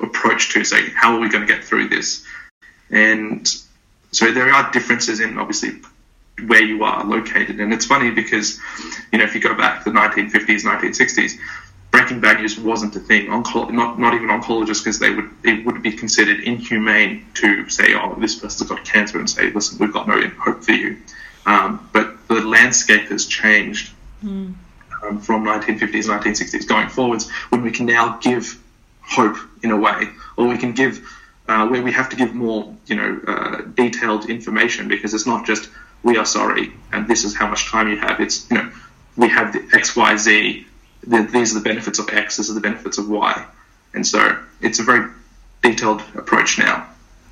approach 0.00 0.52
to 0.52 0.64
say, 0.64 0.90
how 0.90 1.16
are 1.16 1.20
we 1.20 1.28
going 1.28 1.46
to 1.46 1.52
get 1.52 1.64
through 1.64 1.88
this? 1.88 2.24
And 2.90 3.48
so 4.12 4.32
there 4.32 4.52
are 4.52 4.70
differences 4.70 5.20
in 5.20 5.38
obviously 5.38 5.80
where 6.46 6.62
you 6.62 6.84
are 6.84 7.04
located. 7.04 7.60
And 7.60 7.72
it's 7.72 7.86
funny 7.86 8.10
because, 8.10 8.60
you 9.12 9.18
know, 9.18 9.24
if 9.24 9.34
you 9.34 9.40
go 9.40 9.54
back 9.54 9.84
to 9.84 9.90
the 9.90 9.98
1950s, 9.98 10.64
1960s, 10.64 11.38
breaking 11.90 12.20
bad 12.20 12.40
news 12.40 12.58
wasn't 12.58 12.94
a 12.96 13.00
thing. 13.00 13.26
Onco- 13.26 13.70
not 13.70 13.98
not 13.98 14.14
even 14.14 14.28
oncologists 14.28 14.84
because 14.84 14.98
they 14.98 15.10
would 15.10 15.30
it 15.44 15.64
would 15.64 15.82
be 15.82 15.92
considered 15.92 16.40
inhumane 16.40 17.26
to 17.34 17.68
say, 17.68 17.94
oh, 17.94 18.14
this 18.18 18.36
person's 18.36 18.68
got 18.68 18.84
cancer, 18.84 19.18
and 19.18 19.28
say, 19.28 19.50
listen, 19.50 19.78
we've 19.78 19.92
got 19.92 20.06
no 20.06 20.20
hope 20.38 20.62
for 20.62 20.72
you. 20.72 20.96
Um, 21.46 21.88
but 21.92 22.28
the 22.28 22.40
landscape 22.42 23.08
has 23.08 23.26
changed 23.26 23.92
mm. 24.22 24.54
um, 25.02 25.20
from 25.20 25.44
1950s, 25.44 26.04
1960s 26.04 26.68
going 26.68 26.88
forwards, 26.88 27.30
when 27.48 27.62
we 27.62 27.70
can 27.70 27.86
now 27.86 28.18
give 28.18 28.62
hope 29.02 29.36
in 29.62 29.70
a 29.70 29.76
way, 29.76 30.08
or 30.36 30.46
we 30.46 30.58
can 30.58 30.72
give. 30.72 31.06
Uh, 31.48 31.66
where 31.66 31.82
we 31.82 31.90
have 31.90 32.10
to 32.10 32.16
give 32.16 32.34
more, 32.34 32.76
you 32.84 32.94
know, 32.94 33.18
uh, 33.26 33.62
detailed 33.74 34.28
information 34.28 34.86
because 34.86 35.14
it's 35.14 35.26
not 35.26 35.46
just 35.46 35.70
we 36.02 36.16
are 36.16 36.24
sorry, 36.24 36.72
and 36.92 37.08
this 37.08 37.24
is 37.24 37.36
how 37.36 37.48
much 37.48 37.66
time 37.66 37.88
you 37.88 37.96
have. 37.96 38.20
It's, 38.20 38.48
you 38.50 38.56
know, 38.56 38.70
we 39.16 39.28
have 39.28 39.52
the 39.52 39.68
X, 39.76 39.96
Y, 39.96 40.16
Z. 40.16 40.66
The, 41.06 41.22
these 41.32 41.54
are 41.54 41.58
the 41.58 41.64
benefits 41.64 41.98
of 41.98 42.08
X. 42.10 42.36
These 42.36 42.50
are 42.50 42.54
the 42.54 42.60
benefits 42.60 42.98
of 42.98 43.08
Y. 43.08 43.44
And 43.94 44.06
so 44.06 44.38
it's 44.60 44.78
a 44.78 44.82
very 44.82 45.10
detailed 45.62 46.02
approach 46.14 46.58
now. 46.58 46.88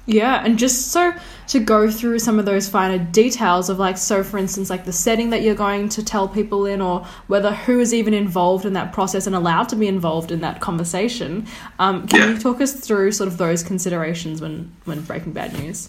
Yeah, 0.06 0.44
and 0.44 0.56
just 0.56 0.92
so 0.92 1.12
to 1.48 1.58
go 1.58 1.90
through 1.90 2.20
some 2.20 2.38
of 2.38 2.44
those 2.44 2.68
finer 2.68 2.98
details 2.98 3.68
of 3.68 3.78
like, 3.80 3.98
so 3.98 4.22
for 4.22 4.38
instance, 4.38 4.70
like 4.70 4.84
the 4.84 4.92
setting 4.92 5.30
that 5.30 5.42
you're 5.42 5.56
going 5.56 5.88
to 5.90 6.04
tell 6.04 6.28
people 6.28 6.64
in, 6.64 6.80
or 6.80 7.04
whether 7.26 7.52
who 7.52 7.80
is 7.80 7.92
even 7.92 8.14
involved 8.14 8.64
in 8.64 8.72
that 8.74 8.92
process 8.92 9.26
and 9.26 9.34
allowed 9.34 9.69
to 9.70 9.76
be 9.76 9.88
involved 9.88 10.30
in 10.30 10.40
that 10.42 10.60
conversation. 10.60 11.46
Um, 11.80 12.06
can 12.06 12.20
yeah. 12.20 12.28
you 12.30 12.38
talk 12.38 12.60
us 12.60 12.72
through 12.72 13.12
sort 13.12 13.26
of 13.26 13.36
those 13.36 13.64
considerations 13.64 14.40
when 14.40 14.72
when 14.84 15.02
breaking 15.02 15.32
bad 15.32 15.52
news? 15.54 15.88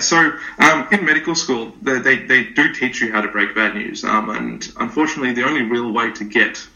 Yeah, 0.00 0.04
so 0.06 0.38
um, 0.58 0.88
in 0.92 1.04
medical 1.04 1.34
school, 1.34 1.72
they, 1.82 1.98
they, 1.98 2.16
they, 2.24 2.44
do 2.44 2.72
teach 2.72 3.00
you 3.00 3.12
how 3.12 3.20
to 3.20 3.28
break 3.28 3.54
bad 3.54 3.74
news, 3.74 4.02
um, 4.04 4.30
and 4.30 4.66
unfortunately, 4.78 5.32
the 5.34 5.44
only 5.44 5.62
real 5.62 5.92
way 5.92 6.10
to 6.12 6.24
get 6.24 6.66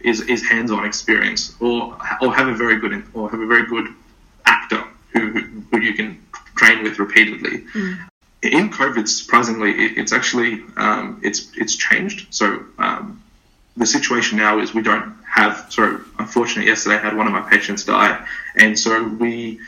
is, 0.00 0.22
is 0.22 0.42
hands-on 0.42 0.86
experience, 0.86 1.54
or 1.60 1.96
or 2.22 2.34
have 2.34 2.48
a 2.48 2.54
very 2.54 2.78
good 2.78 3.04
or 3.14 3.30
have 3.30 3.40
a 3.40 3.46
very 3.46 3.66
good 3.66 3.88
actor 4.46 4.82
who, 5.12 5.28
who 5.70 5.80
you 5.80 5.94
can 5.94 6.18
train 6.56 6.82
with 6.82 6.98
repeatedly. 6.98 7.64
Mm. 7.74 7.98
In 8.42 8.70
COVID, 8.70 9.06
surprisingly, 9.06 9.72
it, 9.72 9.98
it's 9.98 10.12
actually 10.12 10.62
um, 10.76 11.20
it's 11.22 11.50
it's 11.56 11.76
changed. 11.76 12.32
So 12.32 12.64
um, 12.78 13.22
the 13.76 13.86
situation 13.86 14.38
now 14.38 14.58
is 14.58 14.72
we 14.72 14.82
don't 14.82 15.14
have. 15.28 15.66
So 15.68 16.00
unfortunately, 16.18 16.70
yesterday 16.70 16.96
I 16.96 17.00
had 17.00 17.16
one 17.16 17.26
of 17.26 17.32
my 17.32 17.42
patients 17.42 17.84
die, 17.84 18.26
and 18.56 18.78
so 18.78 19.04
we 19.04 19.60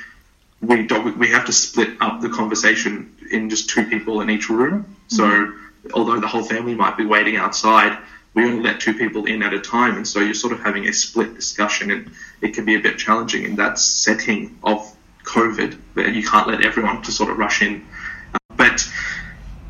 we 0.63 0.87
don't, 0.87 1.19
we 1.19 1.29
have 1.29 1.45
to 1.47 1.53
split 1.53 1.91
up 2.01 2.21
the 2.21 2.29
conversation 2.29 3.15
in 3.31 3.51
just 3.51 3.69
two 3.69 3.85
people 3.85 4.21
in 4.21 4.31
each 4.31 4.49
room. 4.49 4.97
So 5.09 5.25
mm-hmm. 5.25 5.89
although 5.93 6.21
the 6.21 6.29
whole 6.29 6.45
family 6.45 6.75
might 6.75 6.97
be 6.97 7.05
waiting 7.05 7.37
outside, 7.37 7.99
we 8.35 8.45
only 8.45 8.63
let 8.63 8.81
two 8.81 8.95
people 8.95 9.27
in 9.27 9.43
at 9.43 9.53
a 9.53 9.61
time, 9.61 9.97
and 9.97 10.09
so 10.09 10.21
you're 10.21 10.33
sort 10.33 10.55
of 10.55 10.61
having 10.61 10.89
a 10.89 10.93
split 10.93 11.35
discussion, 11.35 11.91
and 11.91 12.11
it 12.41 12.55
can 12.55 12.65
be 12.65 12.77
a 12.77 12.81
bit 12.81 12.97
challenging 12.97 13.45
in 13.45 13.57
that 13.57 13.79
setting 13.79 14.59
of 14.65 14.91
COVID, 15.25 15.77
where 15.93 16.09
you 16.09 16.27
can't 16.27 16.49
let 16.49 16.65
everyone 16.65 17.03
to 17.03 17.13
sort 17.13 17.31
of 17.31 17.37
rush 17.37 17.61
in. 17.61 17.85
Uh, 18.33 18.39
but 18.57 18.89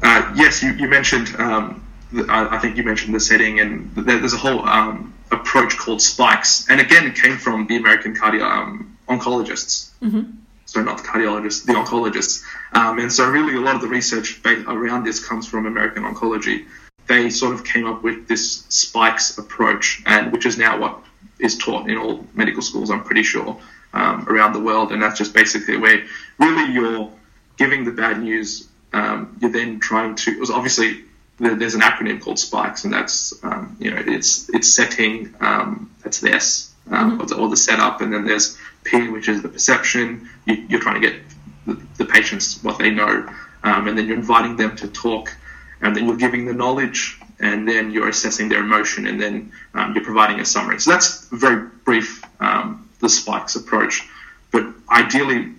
uh, 0.02 0.32
yes, 0.36 0.62
you, 0.62 0.72
you 0.74 0.88
mentioned. 0.88 1.34
Um, 1.38 1.84
I, 2.28 2.56
I, 2.56 2.58
think 2.58 2.76
you 2.76 2.84
mentioned 2.84 3.14
the 3.14 3.20
setting, 3.20 3.58
and 3.58 3.90
there's 3.96 4.34
a 4.34 4.36
whole 4.36 4.64
um, 4.68 5.12
approach 5.32 5.76
called 5.76 6.00
spikes, 6.00 6.68
and 6.68 6.80
again, 6.80 7.06
it 7.06 7.16
came 7.16 7.38
from 7.38 7.66
the 7.66 7.76
American 7.76 8.14
cardio 8.14 8.42
um, 8.42 8.96
oncologists. 9.08 9.90
Mm-hmm 10.02 10.41
so 10.72 10.82
not 10.82 10.96
the 10.96 11.02
cardiologists, 11.02 11.66
the 11.66 11.74
oncologists. 11.74 12.42
Um, 12.72 12.98
and 12.98 13.12
so 13.12 13.28
really 13.28 13.56
a 13.56 13.60
lot 13.60 13.74
of 13.74 13.82
the 13.82 13.88
research 13.88 14.40
around 14.46 15.04
this 15.04 15.24
comes 15.24 15.46
from 15.46 15.66
American 15.66 16.04
oncology. 16.04 16.66
They 17.08 17.28
sort 17.28 17.52
of 17.54 17.62
came 17.62 17.86
up 17.86 18.02
with 18.02 18.26
this 18.26 18.64
spikes 18.70 19.36
approach, 19.36 20.02
and 20.06 20.32
which 20.32 20.46
is 20.46 20.56
now 20.56 20.80
what 20.80 20.98
is 21.38 21.58
taught 21.58 21.90
in 21.90 21.98
all 21.98 22.26
medical 22.32 22.62
schools, 22.62 22.90
I'm 22.90 23.04
pretty 23.04 23.22
sure, 23.22 23.58
um, 23.92 24.26
around 24.28 24.54
the 24.54 24.60
world. 24.60 24.92
And 24.92 25.02
that's 25.02 25.18
just 25.18 25.34
basically 25.34 25.76
where 25.76 26.06
really 26.38 26.72
you're 26.72 27.12
giving 27.58 27.84
the 27.84 27.90
bad 27.90 28.22
news. 28.22 28.68
Um, 28.94 29.36
you're 29.42 29.52
then 29.52 29.78
trying 29.78 30.14
to. 30.14 30.30
It 30.30 30.40
was 30.40 30.50
obviously 30.50 31.04
there's 31.38 31.74
an 31.74 31.82
acronym 31.82 32.22
called 32.22 32.38
spikes, 32.38 32.84
and 32.84 32.92
that's 32.92 33.34
um, 33.44 33.76
you 33.78 33.90
know 33.90 34.02
it's 34.06 34.48
it's 34.50 34.72
setting. 34.72 35.34
Um, 35.40 35.90
that's 36.02 36.20
the 36.20 36.30
S 36.30 36.72
um, 36.90 37.12
mm-hmm. 37.12 37.20
or, 37.20 37.26
the, 37.26 37.36
or 37.36 37.48
the 37.48 37.56
setup, 37.56 38.00
and 38.00 38.12
then 38.12 38.24
there's 38.24 38.56
P, 38.84 39.08
which 39.08 39.28
is 39.28 39.42
the 39.42 39.48
perception. 39.48 40.28
You, 40.46 40.76
are 40.76 40.80
trying 40.80 41.00
to 41.00 41.08
get 41.08 41.20
the, 41.66 41.80
the, 41.98 42.04
patients 42.04 42.62
what 42.62 42.78
they 42.78 42.90
know, 42.90 43.28
um, 43.62 43.88
and 43.88 43.96
then 43.96 44.06
you're 44.06 44.16
inviting 44.16 44.56
them 44.56 44.76
to 44.76 44.88
talk, 44.88 45.34
and 45.80 45.94
then 45.94 46.06
you're 46.06 46.16
giving 46.16 46.44
the 46.44 46.52
knowledge, 46.52 47.18
and 47.40 47.68
then 47.68 47.90
you're 47.90 48.08
assessing 48.08 48.48
their 48.48 48.60
emotion, 48.60 49.06
and 49.06 49.20
then 49.20 49.52
um, 49.74 49.94
you're 49.94 50.04
providing 50.04 50.40
a 50.40 50.44
summary. 50.44 50.80
So 50.80 50.90
that's 50.90 51.28
very 51.28 51.68
brief, 51.84 52.24
um, 52.40 52.88
the 53.00 53.08
spikes 53.08 53.56
approach. 53.56 54.08
But 54.50 54.66
ideally, 54.90 55.52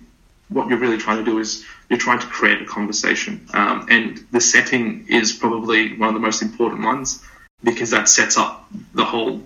what 0.48 0.68
you're 0.68 0.78
really 0.78 0.98
trying 0.98 1.18
to 1.18 1.24
do 1.24 1.38
is 1.38 1.64
you're 1.88 1.98
trying 1.98 2.20
to 2.20 2.26
create 2.26 2.60
a 2.62 2.64
conversation, 2.64 3.46
um, 3.54 3.86
and 3.90 4.24
the 4.32 4.40
setting 4.40 5.06
is 5.08 5.32
probably 5.32 5.96
one 5.96 6.08
of 6.08 6.14
the 6.14 6.20
most 6.20 6.42
important 6.42 6.82
ones 6.82 7.22
because 7.62 7.90
that 7.90 8.08
sets 8.08 8.36
up 8.36 8.66
the 8.94 9.04
whole. 9.04 9.42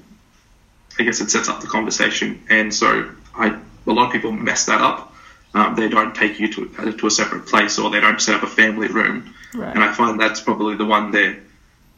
I 1.00 1.04
guess 1.04 1.20
it 1.20 1.30
sets 1.30 1.48
up 1.48 1.60
the 1.60 1.68
conversation, 1.68 2.42
and 2.48 2.74
so 2.74 3.08
I 3.34 3.56
a 3.88 3.92
lot 3.92 4.06
of 4.06 4.12
people 4.12 4.32
mess 4.32 4.66
that 4.66 4.80
up. 4.80 5.14
Um, 5.54 5.74
they 5.74 5.88
don't 5.88 6.14
take 6.14 6.38
you 6.38 6.52
to 6.52 6.92
to 6.92 7.06
a 7.06 7.10
separate 7.10 7.46
place, 7.46 7.78
or 7.78 7.90
they 7.90 8.00
don't 8.00 8.20
set 8.20 8.36
up 8.36 8.42
a 8.42 8.46
family 8.46 8.88
room. 8.88 9.34
Right. 9.54 9.74
And 9.74 9.82
I 9.82 9.92
find 9.92 10.20
that's 10.20 10.40
probably 10.40 10.76
the 10.76 10.84
one 10.84 11.10
that 11.12 11.36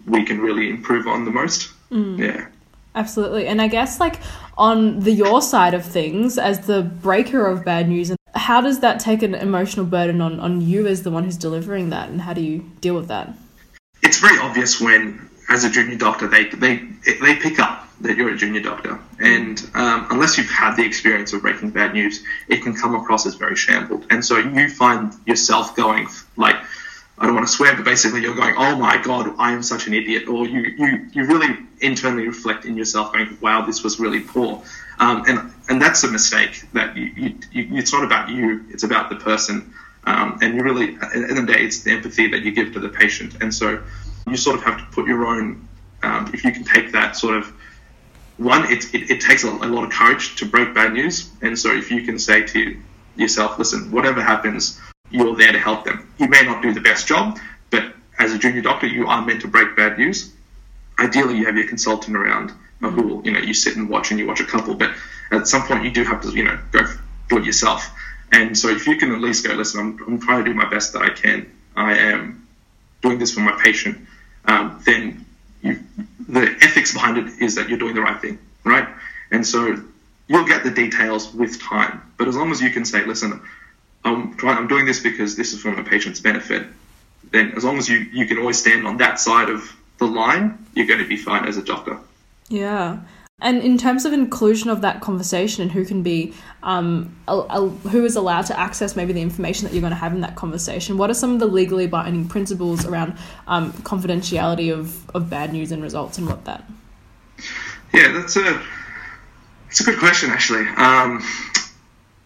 we 0.07 0.25
can 0.25 0.41
really 0.41 0.71
improve 0.71 1.07
on 1.07 1.25
the 1.25 1.31
most. 1.31 1.71
Mm. 1.91 2.19
Yeah. 2.19 2.47
Absolutely. 2.95 3.47
And 3.47 3.61
I 3.61 3.69
guess 3.69 4.01
like 4.01 4.21
on 4.57 5.01
the 5.01 5.13
your 5.13 5.43
side 5.43 5.75
of 5.75 5.85
things 5.85 6.39
as 6.39 6.67
the 6.67 6.83
breaker 6.83 7.47
of 7.47 7.65
bad 7.65 7.89
news 7.89 8.13
how 8.35 8.61
does 8.61 8.81
that 8.81 9.01
take 9.01 9.23
an 9.23 9.35
emotional 9.35 9.85
burden 9.85 10.21
on, 10.21 10.39
on 10.41 10.61
you 10.61 10.87
as 10.87 11.03
the 11.03 11.11
one 11.11 11.25
who's 11.25 11.37
delivering 11.37 11.91
that 11.91 12.09
and 12.09 12.21
how 12.21 12.33
do 12.33 12.41
you 12.41 12.65
deal 12.81 12.95
with 12.95 13.09
that? 13.09 13.35
It's 14.03 14.19
very 14.19 14.39
obvious 14.39 14.81
when 14.81 15.29
as 15.49 15.65
a 15.65 15.71
junior 15.71 15.97
doctor 15.97 16.29
they 16.29 16.45
they 16.45 16.77
they 17.21 17.37
pick 17.37 17.59
up 17.59 17.89
that 18.01 18.17
you're 18.17 18.31
a 18.31 18.37
junior 18.37 18.63
doctor. 18.63 18.99
And 19.19 19.59
um, 19.75 20.07
unless 20.11 20.39
you've 20.39 20.51
had 20.51 20.77
the 20.77 20.85
experience 20.85 21.33
of 21.33 21.43
breaking 21.43 21.71
bad 21.71 21.93
news 21.93 22.25
it 22.49 22.63
can 22.63 22.75
come 22.75 22.95
across 22.95 23.27
as 23.27 23.35
very 23.35 23.57
shambled. 23.57 24.07
And 24.11 24.25
so 24.25 24.39
you 24.39 24.69
find 24.69 25.13
yourself 25.27 25.77
going 25.77 26.09
like 26.37 26.57
I 27.21 27.27
don't 27.27 27.35
want 27.35 27.47
to 27.47 27.53
swear, 27.53 27.77
but 27.77 27.85
basically 27.85 28.23
you're 28.23 28.35
going, 28.35 28.55
oh 28.57 28.77
my 28.77 28.97
god, 28.97 29.35
I 29.39 29.53
am 29.53 29.63
such 29.63 29.87
an 29.87 29.93
idiot, 29.93 30.27
or 30.27 30.47
you 30.47 30.61
you, 30.79 31.07
you 31.13 31.27
really 31.27 31.55
internally 31.81 32.27
reflect 32.27 32.65
in 32.65 32.79
yourself, 32.79 33.13
going, 33.13 33.37
wow, 33.43 33.67
this 33.67 33.85
was 33.85 34.01
really 34.01 34.21
poor, 34.21 34.63
um, 34.99 35.25
and 35.29 35.53
and 35.69 35.83
that's 35.83 36.03
a 36.03 36.11
mistake 36.11 36.65
that 36.73 36.97
you, 36.97 37.13
you, 37.17 37.35
you, 37.53 37.77
it's 37.77 37.93
not 37.93 38.05
about 38.05 38.31
you, 38.31 38.65
it's 38.71 38.85
about 38.85 39.11
the 39.11 39.17
person, 39.17 39.71
um, 40.05 40.39
and 40.41 40.55
you 40.55 40.63
really 40.63 40.95
at 40.95 41.13
the 41.13 41.19
end 41.19 41.39
of 41.39 41.47
the 41.47 41.53
day, 41.53 41.63
it's 41.63 41.83
the 41.83 41.91
empathy 41.91 42.27
that 42.29 42.41
you 42.41 42.53
give 42.53 42.73
to 42.73 42.81
the 42.81 42.89
patient, 42.89 43.37
and 43.43 43.53
so 43.53 43.83
you 44.27 44.37
sort 44.39 44.57
of 44.57 44.65
have 44.65 44.79
to 44.79 44.85
put 44.87 45.07
your 45.07 45.27
own, 45.27 45.69
um, 46.03 46.31
if 46.33 46.43
you 46.43 46.53
can 46.53 46.65
take 46.65 46.91
that 46.93 47.17
sort 47.17 47.37
of 47.37 47.53
one, 48.37 48.71
it, 48.73 48.95
it, 48.95 49.11
it 49.11 49.21
takes 49.21 49.45
a, 49.45 49.49
a 49.49 49.69
lot 49.69 49.85
of 49.85 49.91
courage 49.91 50.37
to 50.37 50.47
break 50.47 50.75
bad 50.75 50.93
news, 50.93 51.31
and 51.43 51.59
so 51.59 51.75
if 51.75 51.91
you 51.91 52.03
can 52.03 52.19
say 52.19 52.43
to 52.47 52.77
yourself, 53.17 53.59
listen, 53.59 53.91
whatever 53.91 54.23
happens 54.23 54.81
you're 55.11 55.37
there 55.37 55.53
to 55.53 55.59
help 55.59 55.85
them. 55.85 56.13
You 56.19 56.29
may 56.29 56.43
not 56.43 56.63
do 56.63 56.73
the 56.73 56.81
best 56.81 57.07
job, 57.07 57.39
but 57.71 57.93
as 58.19 58.33
a 58.33 58.39
junior 58.39 58.63
doctor, 58.63 58.87
you 58.87 59.07
are 59.07 59.25
meant 59.25 59.43
to 59.43 59.49
break 59.49 59.77
bad 59.77 59.99
news. 59.99 60.33
Ideally, 60.99 61.39
you 61.39 61.47
have 61.47 61.57
your 61.57 61.67
consultant 61.67 62.17
around 62.17 62.53
uh, 62.83 62.91
who 62.91 63.03
will, 63.03 63.25
you 63.25 63.33
know, 63.33 63.41
you 63.41 63.55
sit 63.55 63.77
and 63.77 63.89
watch 63.89 64.11
and 64.11 64.21
you 64.21 64.27
watch 64.27 64.41
a 64.41 64.45
couple, 64.45 64.75
but 64.75 64.93
at 65.31 65.49
some 65.49 65.63
point 65.63 65.85
you 65.85 65.91
do 65.91 66.05
have 66.05 66.23
to, 66.23 66.31
you 66.31 66.45
know, 66.45 66.59
go 66.71 66.81
do 67.29 67.39
it 67.39 67.45
yourself. 67.45 67.91
And 68.33 68.57
so 68.57 68.69
if 68.69 68.87
you 68.87 68.97
can 68.97 69.13
at 69.13 69.21
least 69.21 69.47
go, 69.47 69.55
listen, 69.55 69.81
I'm, 69.81 69.99
I'm 70.07 70.21
trying 70.21 70.45
to 70.45 70.51
do 70.51 70.55
my 70.55 70.69
best 70.69 70.93
that 70.93 71.03
I 71.03 71.11
can. 71.11 71.51
I 71.75 71.97
am 71.97 72.47
doing 73.03 73.19
this 73.19 73.35
for 73.35 73.41
my 73.41 73.59
patient. 73.63 74.07
Um, 74.45 74.81
then 74.85 75.25
you, 75.63 75.81
the 76.31 76.57
ethics 76.63 76.93
behind 76.93 77.19
it 77.19 77.43
is 77.43 77.57
that 77.57 77.69
you're 77.69 77.79
doing 77.79 77.95
the 77.95 78.01
right 78.01 78.21
thing, 78.21 78.39
right? 78.65 78.89
And 79.31 79.47
so 79.47 79.83
you'll 80.29 80.47
get 80.47 80.65
the 80.65 80.71
details 80.71 81.33
with 81.35 81.61
time. 81.61 82.03
But 82.17 82.29
as 82.29 82.37
long 82.37 82.51
as 82.51 82.61
you 82.61 82.71
can 82.71 82.85
say, 82.85 83.05
listen, 83.05 83.41
I'm 84.05 84.35
trying, 84.37 84.57
I'm 84.59 84.69
doing 84.69 84.87
this 84.87 85.01
because 85.01 85.37
this 85.37 85.53
is 85.53 85.61
for 85.61 85.73
my 85.73 85.83
patient's 85.83 86.21
benefit. 86.21 86.67
Then, 87.33 87.53
as 87.57 87.65
long 87.65 87.79
as 87.79 87.89
you 87.89 87.99
you 87.99 88.27
can 88.27 88.39
always 88.39 88.59
stand 88.59 88.87
on 88.87 88.97
that 88.99 89.21
side 89.21 89.51
of 89.51 89.71
the 89.99 90.07
line, 90.07 90.67
you're 90.75 90.87
going 90.87 91.01
to 91.01 91.09
be 91.09 91.17
fine 91.17 91.47
as 91.47 91.57
a 91.57 91.63
doctor. 91.63 91.99
Yeah. 92.49 93.01
And 93.43 93.63
in 93.63 93.79
terms 93.79 94.05
of 94.05 94.13
inclusion 94.13 94.69
of 94.69 94.83
that 94.83 95.01
conversation 95.01 95.63
and 95.63 95.73
who 95.73 95.85
can 95.85 96.03
be, 96.03 96.35
um, 96.63 97.17
a, 97.27 97.37
a, 97.37 97.69
who 97.69 98.05
is 98.05 98.17
allowed 98.17 98.47
to 98.47 98.59
access 98.59 98.97
maybe 98.97 99.13
the 99.13 99.23
information 99.23 99.67
that 99.67 99.73
you're 99.73 99.81
going 99.81 99.93
to 99.93 99.97
have 99.97 100.13
in 100.13 100.21
that 100.21 100.37
conversation, 100.37 100.99
what 100.99 101.09
are 101.09 101.15
some 101.15 101.33
of 101.33 101.41
the 101.41 101.47
legally 101.47 101.87
binding 101.87 102.29
principles 102.29 102.85
around 102.85 103.17
um, 103.47 103.73
confidentiality 103.73 104.73
of, 104.73 105.09
of 105.11 105.31
bad 105.31 105.53
news 105.53 105.73
and 105.73 105.83
results 105.83 106.19
and 106.19 106.27
what 106.27 106.45
that? 106.45 106.65
Yeah, 107.95 108.13
that's 108.13 108.37
a, 108.37 108.63
it's 109.69 109.81
a 109.81 109.85
good 109.85 109.99
question 109.99 110.31
actually. 110.31 110.67
Um, 110.77 111.25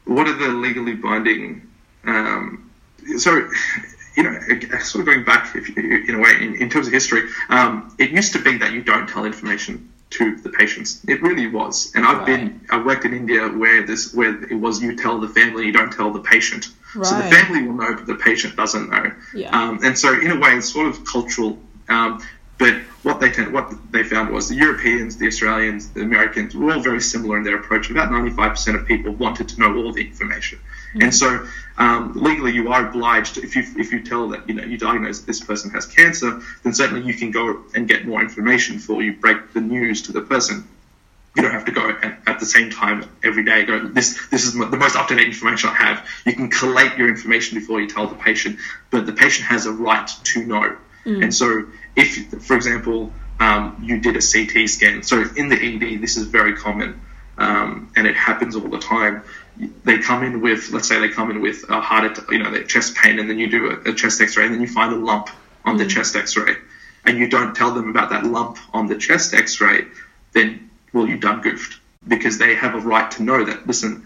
what 0.06 0.26
are 0.26 0.34
the 0.34 0.48
legally 0.48 0.94
binding? 0.94 1.70
Um, 2.04 2.70
so, 3.18 3.48
you 4.16 4.24
know, 4.24 4.38
sort 4.80 5.00
of 5.00 5.06
going 5.06 5.24
back 5.24 5.54
if, 5.54 5.76
in 5.76 6.14
a 6.16 6.18
way 6.18 6.32
in, 6.40 6.56
in 6.56 6.68
terms 6.68 6.88
of 6.88 6.92
history, 6.92 7.28
um, 7.48 7.94
it 7.98 8.10
used 8.10 8.32
to 8.32 8.42
be 8.42 8.58
that 8.58 8.72
you 8.72 8.82
don't 8.82 9.08
tell 9.08 9.24
information 9.24 9.90
to 10.14 10.36
the 10.36 10.50
patients. 10.50 11.02
It 11.08 11.22
really 11.22 11.48
was, 11.48 11.92
and 11.94 12.06
I've 12.06 12.18
right. 12.18 12.26
been 12.26 12.60
I 12.70 12.82
worked 12.82 13.04
in 13.04 13.14
India 13.14 13.48
where 13.48 13.86
this 13.86 14.14
where 14.14 14.42
it 14.44 14.54
was 14.54 14.82
you 14.82 14.96
tell 14.96 15.18
the 15.18 15.28
family, 15.28 15.66
you 15.66 15.72
don't 15.72 15.92
tell 15.92 16.10
the 16.10 16.20
patient. 16.20 16.68
Right. 16.94 17.06
So 17.06 17.16
the 17.16 17.30
family 17.34 17.66
will 17.66 17.74
know, 17.74 17.94
but 17.94 18.06
the 18.06 18.14
patient 18.14 18.56
doesn't 18.56 18.90
know. 18.90 19.12
Yeah. 19.34 19.50
Um, 19.50 19.80
and 19.82 19.98
so 19.98 20.18
in 20.18 20.30
a 20.30 20.38
way, 20.38 20.50
it's 20.50 20.72
sort 20.72 20.86
of 20.86 21.04
cultural. 21.04 21.58
Um, 21.88 22.22
but 22.56 22.74
what 23.02 23.20
they 23.20 23.30
tend, 23.30 23.52
what 23.52 23.72
they 23.90 24.04
found 24.04 24.30
was 24.30 24.48
the 24.48 24.54
Europeans, 24.54 25.16
the 25.16 25.26
Australians, 25.26 25.90
the 25.90 26.02
Americans 26.02 26.54
were 26.54 26.72
all 26.72 26.80
very 26.80 27.00
similar 27.00 27.36
in 27.36 27.42
their 27.42 27.56
approach. 27.56 27.90
About 27.90 28.10
95% 28.10 28.80
of 28.80 28.86
people 28.86 29.12
wanted 29.12 29.48
to 29.48 29.60
know 29.60 29.76
all 29.76 29.92
the 29.92 30.06
information. 30.06 30.60
And 31.02 31.14
so 31.14 31.46
um, 31.76 32.12
legally 32.14 32.52
you 32.52 32.72
are 32.72 32.88
obliged 32.88 33.38
if 33.38 33.56
you 33.56 33.64
if 33.76 33.92
you 33.92 34.02
tell 34.02 34.28
that 34.28 34.48
you 34.48 34.54
know 34.54 34.64
you 34.64 34.78
diagnose 34.78 35.20
that 35.20 35.26
this 35.26 35.40
person 35.40 35.70
has 35.70 35.86
cancer, 35.86 36.40
then 36.62 36.72
certainly 36.72 37.06
you 37.06 37.14
can 37.14 37.30
go 37.30 37.62
and 37.74 37.88
get 37.88 38.06
more 38.06 38.20
information 38.20 38.76
before 38.76 39.02
you 39.02 39.14
break 39.14 39.52
the 39.52 39.60
news 39.60 40.02
to 40.02 40.12
the 40.12 40.20
person. 40.20 40.68
You 41.34 41.42
don't 41.42 41.50
have 41.50 41.64
to 41.64 41.72
go 41.72 41.90
at, 41.90 42.20
at 42.28 42.38
the 42.38 42.46
same 42.46 42.70
time 42.70 43.04
every 43.24 43.44
day. 43.44 43.64
Go 43.64 43.88
this 43.88 44.28
this 44.28 44.44
is 44.44 44.54
the 44.54 44.76
most 44.76 44.94
up 44.94 45.08
to 45.08 45.16
date 45.16 45.26
information 45.26 45.70
I 45.70 45.74
have. 45.74 46.08
You 46.24 46.32
can 46.32 46.48
collate 46.48 46.96
your 46.96 47.08
information 47.08 47.58
before 47.58 47.80
you 47.80 47.88
tell 47.88 48.06
the 48.06 48.14
patient, 48.14 48.58
but 48.90 49.04
the 49.04 49.12
patient 49.12 49.48
has 49.48 49.66
a 49.66 49.72
right 49.72 50.06
to 50.06 50.46
know. 50.46 50.76
Mm. 51.04 51.24
And 51.24 51.34
so, 51.34 51.66
if, 51.96 52.42
for 52.44 52.56
example, 52.56 53.12
um, 53.40 53.82
you 53.82 54.00
did 54.00 54.16
a 54.16 54.20
CT 54.20 54.68
scan, 54.68 55.02
so 55.02 55.24
in 55.36 55.48
the 55.48 55.56
ED, 55.56 56.00
this 56.00 56.16
is 56.16 56.26
very 56.26 56.54
common, 56.54 57.00
um, 57.36 57.90
and 57.96 58.06
it 58.06 58.16
happens 58.16 58.56
all 58.56 58.68
the 58.68 58.78
time. 58.78 59.22
They 59.84 59.98
come 59.98 60.24
in 60.24 60.40
with, 60.40 60.70
let's 60.70 60.88
say, 60.88 60.98
they 60.98 61.08
come 61.08 61.30
in 61.30 61.40
with 61.40 61.64
a 61.68 61.80
heart, 61.80 62.04
attack, 62.04 62.30
you 62.30 62.38
know, 62.38 62.50
their 62.50 62.64
chest 62.64 62.96
pain, 62.96 63.18
and 63.18 63.28
then 63.30 63.38
you 63.38 63.48
do 63.48 63.70
a, 63.70 63.90
a 63.90 63.94
chest 63.94 64.20
X-ray, 64.20 64.46
and 64.46 64.54
then 64.54 64.60
you 64.60 64.68
find 64.68 64.92
a 64.92 64.96
lump 64.96 65.28
on 65.64 65.76
mm. 65.76 65.78
the 65.78 65.86
chest 65.86 66.16
X-ray, 66.16 66.56
and 67.04 67.18
you 67.18 67.28
don't 67.28 67.54
tell 67.54 67.72
them 67.72 67.88
about 67.88 68.10
that 68.10 68.24
lump 68.24 68.58
on 68.72 68.88
the 68.88 68.96
chest 68.96 69.32
X-ray, 69.34 69.84
then 70.32 70.70
well, 70.92 71.06
you've 71.06 71.20
done 71.20 71.40
goofed 71.40 71.78
because 72.06 72.38
they 72.38 72.54
have 72.54 72.74
a 72.74 72.80
right 72.80 73.10
to 73.12 73.22
know 73.22 73.44
that. 73.44 73.66
Listen, 73.66 74.04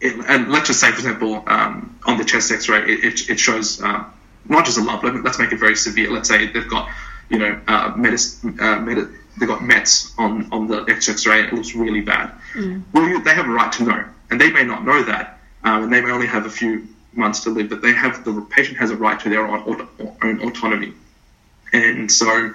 it, 0.00 0.14
and 0.28 0.50
let's 0.52 0.68
just 0.68 0.80
say, 0.80 0.90
for 0.90 0.98
example, 0.98 1.42
um, 1.46 1.98
on 2.06 2.18
the 2.18 2.24
chest 2.24 2.52
X-ray, 2.52 2.82
it, 2.82 3.04
it, 3.04 3.30
it 3.30 3.40
shows. 3.40 3.82
Uh, 3.82 4.04
not 4.48 4.64
just 4.64 4.78
a 4.78 4.82
lump. 4.82 5.02
Let's 5.02 5.38
make 5.38 5.52
it 5.52 5.58
very 5.58 5.76
severe. 5.76 6.10
Let's 6.10 6.28
say 6.28 6.46
they've 6.46 6.68
got, 6.68 6.88
you 7.28 7.38
know, 7.38 7.60
uh, 7.68 7.92
metis, 7.96 8.44
uh, 8.44 8.84
they've 9.38 9.48
got 9.48 9.62
Mets 9.62 10.12
on, 10.18 10.48
on 10.52 10.66
the 10.66 10.84
X-ray 10.88 11.40
and 11.40 11.48
it 11.48 11.54
looks 11.54 11.74
really 11.74 12.00
bad. 12.00 12.32
Mm. 12.54 12.82
Well, 12.92 13.08
you, 13.08 13.22
they 13.22 13.34
have 13.34 13.46
a 13.46 13.50
right 13.50 13.70
to 13.72 13.84
know, 13.84 14.04
and 14.30 14.40
they 14.40 14.50
may 14.50 14.64
not 14.64 14.84
know 14.84 15.02
that, 15.02 15.38
um, 15.64 15.84
and 15.84 15.92
they 15.92 16.00
may 16.00 16.10
only 16.10 16.26
have 16.26 16.46
a 16.46 16.50
few 16.50 16.86
months 17.12 17.44
to 17.44 17.50
live, 17.50 17.68
but 17.68 17.82
they 17.82 17.92
have 17.92 18.24
the 18.24 18.40
patient 18.50 18.78
has 18.78 18.90
a 18.90 18.96
right 18.96 19.18
to 19.20 19.28
their 19.28 19.46
own, 19.46 19.88
own 20.22 20.40
autonomy, 20.42 20.92
and 21.72 22.10
so 22.10 22.52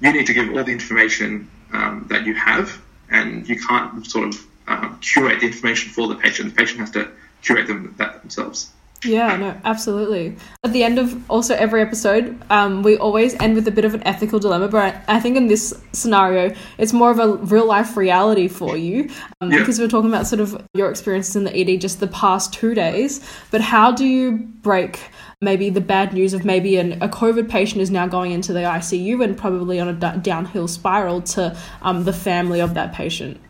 you 0.00 0.12
need 0.12 0.26
to 0.26 0.34
give 0.34 0.50
all 0.50 0.64
the 0.64 0.72
information 0.72 1.50
um, 1.72 2.06
that 2.08 2.26
you 2.26 2.34
have, 2.34 2.80
and 3.10 3.48
you 3.48 3.58
can't 3.58 4.06
sort 4.06 4.28
of 4.28 4.46
um, 4.68 4.98
curate 5.00 5.40
the 5.40 5.46
information 5.46 5.92
for 5.92 6.08
the 6.08 6.16
patient. 6.16 6.50
The 6.50 6.56
patient 6.56 6.80
has 6.80 6.90
to 6.92 7.10
curate 7.42 7.66
them 7.66 7.94
that 7.98 8.20
themselves. 8.20 8.72
Yeah, 9.04 9.36
no, 9.36 9.60
absolutely. 9.64 10.36
At 10.64 10.72
the 10.72 10.82
end 10.82 10.98
of 10.98 11.30
also 11.30 11.54
every 11.54 11.82
episode, 11.82 12.40
um, 12.50 12.82
we 12.82 12.96
always 12.96 13.34
end 13.40 13.54
with 13.54 13.68
a 13.68 13.70
bit 13.70 13.84
of 13.84 13.94
an 13.94 14.02
ethical 14.06 14.38
dilemma, 14.38 14.68
but 14.68 14.96
I 15.06 15.20
think 15.20 15.36
in 15.36 15.48
this 15.48 15.78
scenario, 15.92 16.54
it's 16.78 16.92
more 16.92 17.10
of 17.10 17.18
a 17.18 17.34
real 17.34 17.66
life 17.66 17.96
reality 17.96 18.48
for 18.48 18.76
you 18.76 19.10
um, 19.40 19.52
yeah. 19.52 19.58
because 19.58 19.78
we're 19.78 19.88
talking 19.88 20.08
about 20.08 20.26
sort 20.26 20.40
of 20.40 20.66
your 20.74 20.90
experiences 20.90 21.36
in 21.36 21.44
the 21.44 21.56
ED 21.56 21.80
just 21.80 22.00
the 22.00 22.06
past 22.08 22.52
two 22.52 22.74
days. 22.74 23.26
But 23.50 23.60
how 23.60 23.92
do 23.92 24.04
you 24.04 24.32
break 24.32 24.98
maybe 25.42 25.68
the 25.68 25.80
bad 25.80 26.14
news 26.14 26.32
of 26.32 26.44
maybe 26.44 26.76
an, 26.76 27.02
a 27.02 27.08
COVID 27.08 27.50
patient 27.50 27.82
is 27.82 27.90
now 27.90 28.06
going 28.06 28.32
into 28.32 28.52
the 28.52 28.60
ICU 28.60 29.22
and 29.22 29.36
probably 29.36 29.78
on 29.78 29.88
a 29.88 29.92
d- 29.92 30.20
downhill 30.22 30.68
spiral 30.68 31.20
to 31.22 31.56
um, 31.82 32.04
the 32.04 32.12
family 32.12 32.60
of 32.60 32.74
that 32.74 32.94
patient? 32.94 33.40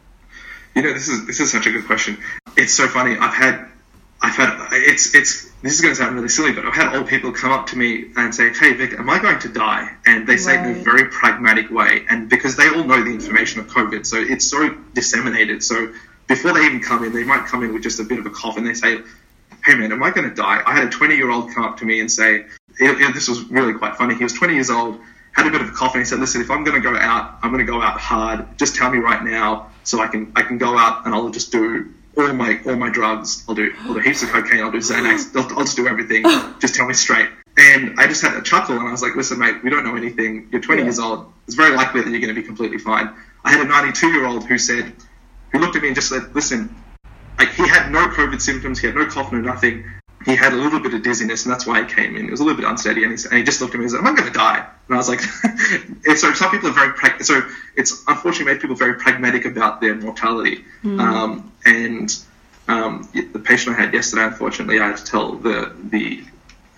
You 0.74 0.82
know, 0.82 0.92
this 0.92 1.08
is 1.08 1.26
this 1.26 1.40
is 1.40 1.50
such 1.50 1.66
a 1.66 1.70
good 1.70 1.86
question. 1.86 2.18
It's 2.56 2.74
so 2.74 2.86
funny. 2.86 3.16
I've 3.16 3.32
had 3.32 3.66
I've 4.26 4.34
had 4.34 4.68
it's 4.72 5.14
it's 5.14 5.48
this 5.62 5.74
is 5.74 5.80
going 5.80 5.94
to 5.94 6.00
sound 6.00 6.16
really 6.16 6.28
silly, 6.28 6.50
but 6.50 6.66
I've 6.66 6.74
had 6.74 6.96
old 6.96 7.06
people 7.06 7.30
come 7.30 7.52
up 7.52 7.68
to 7.68 7.78
me 7.78 8.06
and 8.16 8.34
say, 8.34 8.52
"Hey 8.52 8.72
Vic, 8.72 8.94
am 8.98 9.08
I 9.08 9.20
going 9.20 9.38
to 9.40 9.48
die?" 9.48 9.88
And 10.04 10.26
they 10.26 10.36
say 10.36 10.56
right. 10.56 10.66
it 10.66 10.70
in 10.70 10.80
a 10.80 10.82
very 10.82 11.04
pragmatic 11.10 11.70
way, 11.70 12.04
and 12.10 12.28
because 12.28 12.56
they 12.56 12.68
all 12.68 12.82
know 12.82 13.04
the 13.04 13.12
information 13.12 13.60
of 13.60 13.68
COVID, 13.68 14.04
so 14.04 14.16
it's 14.18 14.44
so 14.44 14.70
disseminated. 14.94 15.62
So 15.62 15.92
before 16.26 16.52
they 16.54 16.66
even 16.66 16.80
come 16.80 17.04
in, 17.04 17.12
they 17.12 17.22
might 17.22 17.46
come 17.46 17.62
in 17.62 17.72
with 17.72 17.84
just 17.84 18.00
a 18.00 18.02
bit 18.02 18.18
of 18.18 18.26
a 18.26 18.30
cough, 18.30 18.56
and 18.56 18.66
they 18.66 18.74
say, 18.74 18.98
"Hey 19.64 19.76
man, 19.76 19.92
am 19.92 20.02
I 20.02 20.10
going 20.10 20.28
to 20.28 20.34
die?" 20.34 20.60
I 20.66 20.74
had 20.74 20.88
a 20.88 20.90
20 20.90 21.14
year 21.14 21.30
old 21.30 21.54
come 21.54 21.64
up 21.64 21.76
to 21.78 21.84
me 21.84 22.00
and 22.00 22.10
say, 22.10 22.46
it, 22.80 23.00
it, 23.00 23.14
"This 23.14 23.28
was 23.28 23.44
really 23.44 23.74
quite 23.74 23.94
funny. 23.96 24.16
He 24.16 24.24
was 24.24 24.32
20 24.32 24.54
years 24.54 24.70
old." 24.70 24.98
had 25.34 25.46
a 25.46 25.50
bit 25.50 25.60
of 25.60 25.68
a 25.68 25.72
cough, 25.72 25.94
and 25.94 26.00
he 26.00 26.04
said, 26.04 26.18
"Listen, 26.18 26.40
if 26.40 26.50
I'm 26.50 26.64
going 26.64 26.82
to 26.82 26.90
go 26.90 26.96
out, 26.96 27.38
I'm 27.42 27.52
going 27.52 27.64
to 27.64 27.70
go 27.70 27.80
out 27.80 28.00
hard. 28.00 28.58
Just 28.58 28.74
tell 28.74 28.90
me 28.90 28.98
right 28.98 29.22
now, 29.22 29.70
so 29.84 30.00
I 30.00 30.08
can 30.08 30.32
I 30.34 30.42
can 30.42 30.58
go 30.58 30.76
out 30.76 31.04
and 31.04 31.14
I'll 31.14 31.28
just 31.28 31.52
do 31.52 31.92
all 32.16 32.32
my 32.32 32.60
all 32.66 32.76
my 32.76 32.90
drugs. 32.90 33.44
I'll 33.48 33.54
do 33.54 33.72
I'll 33.80 33.94
do 33.94 34.00
heaps 34.00 34.22
of 34.22 34.30
cocaine. 34.30 34.60
I'll 34.60 34.70
do 34.70 34.78
Xanax. 34.78 35.30
Mm. 35.32 35.36
I'll, 35.50 35.58
I'll 35.58 35.64
just 35.64 35.76
do 35.76 35.86
everything. 35.88 36.22
just 36.60 36.74
tell 36.74 36.86
me 36.86 36.94
straight." 36.94 37.28
And 37.58 37.98
I 37.98 38.06
just 38.06 38.20
had 38.20 38.34
a 38.36 38.42
chuckle, 38.42 38.78
and 38.78 38.86
I 38.86 38.90
was 38.90 39.02
like, 39.02 39.16
"Listen, 39.16 39.38
mate, 39.38 39.62
we 39.64 39.70
don't 39.70 39.84
know 39.84 39.96
anything. 39.96 40.48
You're 40.52 40.60
20 40.60 40.80
Yeah. 40.80 40.86
years 40.86 40.98
old. 40.98 41.32
It's 41.46 41.56
very 41.56 41.74
likely 41.74 42.02
that 42.02 42.10
you're 42.10 42.20
going 42.20 42.34
to 42.34 42.40
be 42.40 42.46
completely 42.46 42.78
fine." 42.78 43.10
I 43.44 43.50
had 43.52 43.60
a 43.60 43.68
92 43.68 44.08
year 44.08 44.26
old 44.26 44.44
who 44.44 44.58
said, 44.58 44.92
who 45.52 45.58
looked 45.60 45.76
at 45.76 45.82
me 45.82 45.88
and 45.88 45.94
just 45.94 46.08
said, 46.08 46.34
"Listen, 46.34 46.74
like 47.38 47.50
he 47.50 47.66
had 47.66 47.90
no 47.90 48.08
COVID 48.08 48.40
symptoms, 48.40 48.78
he 48.80 48.86
had 48.88 48.96
no 48.96 49.06
cough, 49.06 49.32
no 49.32 49.38
nothing. 49.40 49.84
He 50.26 50.34
had 50.34 50.52
a 50.52 50.56
little 50.56 50.80
bit 50.80 50.92
of 50.92 51.02
dizziness, 51.02 51.44
and 51.44 51.52
that's 51.52 51.66
why 51.66 51.82
he 51.82 51.94
came 51.94 52.16
in. 52.16 52.26
It 52.26 52.30
was 52.32 52.40
a 52.40 52.44
little 52.44 52.60
bit 52.60 52.68
unsteady, 52.68 53.04
and 53.04 53.16
he, 53.16 53.24
and 53.28 53.38
he 53.38 53.44
just 53.44 53.60
looked 53.60 53.74
at 53.74 53.78
me 53.78 53.84
and 53.84 53.92
said, 53.92 54.00
"Am 54.00 54.06
I 54.08 54.14
going 54.14 54.26
to 54.30 54.36
die?" 54.36 54.66
And 54.88 54.94
I 54.94 54.98
was 54.98 55.08
like, 55.08 55.20
"So 56.16 56.32
some 56.34 56.50
people 56.50 56.68
are 56.68 56.72
very 56.72 56.92
prag- 56.94 57.22
so 57.22 57.42
it's 57.76 58.02
unfortunately 58.08 58.52
made 58.52 58.60
people 58.60 58.74
very 58.76 58.96
pragmatic 58.96 59.44
about 59.44 59.80
their 59.80 59.94
mortality." 59.94 60.64
Um, 61.00 61.52
and 61.64 62.16
um, 62.68 63.08
the 63.32 63.38
patient 63.38 63.76
I 63.78 63.80
had 63.82 63.94
yesterday, 63.94 64.24
unfortunately, 64.24 64.80
I 64.80 64.88
had 64.88 64.96
to 64.96 65.04
tell 65.04 65.32
the 65.36 65.72
the 65.90 66.24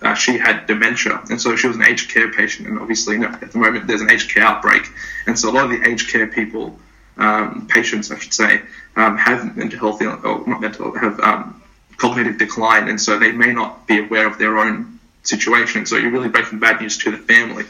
uh, 0.03 0.13
she 0.13 0.37
had 0.37 0.67
dementia, 0.67 1.19
and 1.31 1.41
so 1.41 1.55
she 1.55 1.67
was 1.67 1.75
an 1.75 1.83
aged 1.83 2.11
care 2.11 2.31
patient, 2.31 2.67
and 2.67 2.79
obviously 2.79 3.15
you 3.15 3.21
know, 3.21 3.29
at 3.29 3.51
the 3.51 3.57
moment 3.57 3.87
there's 3.87 4.01
an 4.01 4.11
aged 4.11 4.31
care 4.31 4.43
outbreak, 4.43 4.83
and 5.25 5.37
so 5.37 5.49
a 5.49 5.51
lot 5.51 5.65
of 5.65 5.71
the 5.71 5.89
aged 5.89 6.11
care 6.11 6.27
people, 6.27 6.77
um, 7.17 7.67
patients 7.67 8.11
I 8.11 8.19
should 8.19 8.33
say, 8.33 8.61
um, 8.95 9.17
have 9.17 9.57
mental 9.57 9.79
health, 9.79 10.01
ill- 10.03 10.21
or 10.23 10.47
not 10.47 10.61
mental, 10.61 10.95
have 10.97 11.19
um, 11.19 11.61
cognitive 11.99 12.37
decline, 12.37 12.87
and 12.87 12.99
so 12.99 13.19
they 13.19 13.31
may 13.31 13.53
not 13.53 13.85
be 13.87 13.99
aware 13.99 14.27
of 14.27 14.37
their 14.37 14.57
own 14.57 14.99
situation. 15.23 15.85
So 15.85 15.97
you're 15.97 16.11
really 16.11 16.29
breaking 16.29 16.59
bad 16.59 16.81
news 16.81 16.97
to 16.99 17.11
the 17.11 17.17
family, 17.17 17.65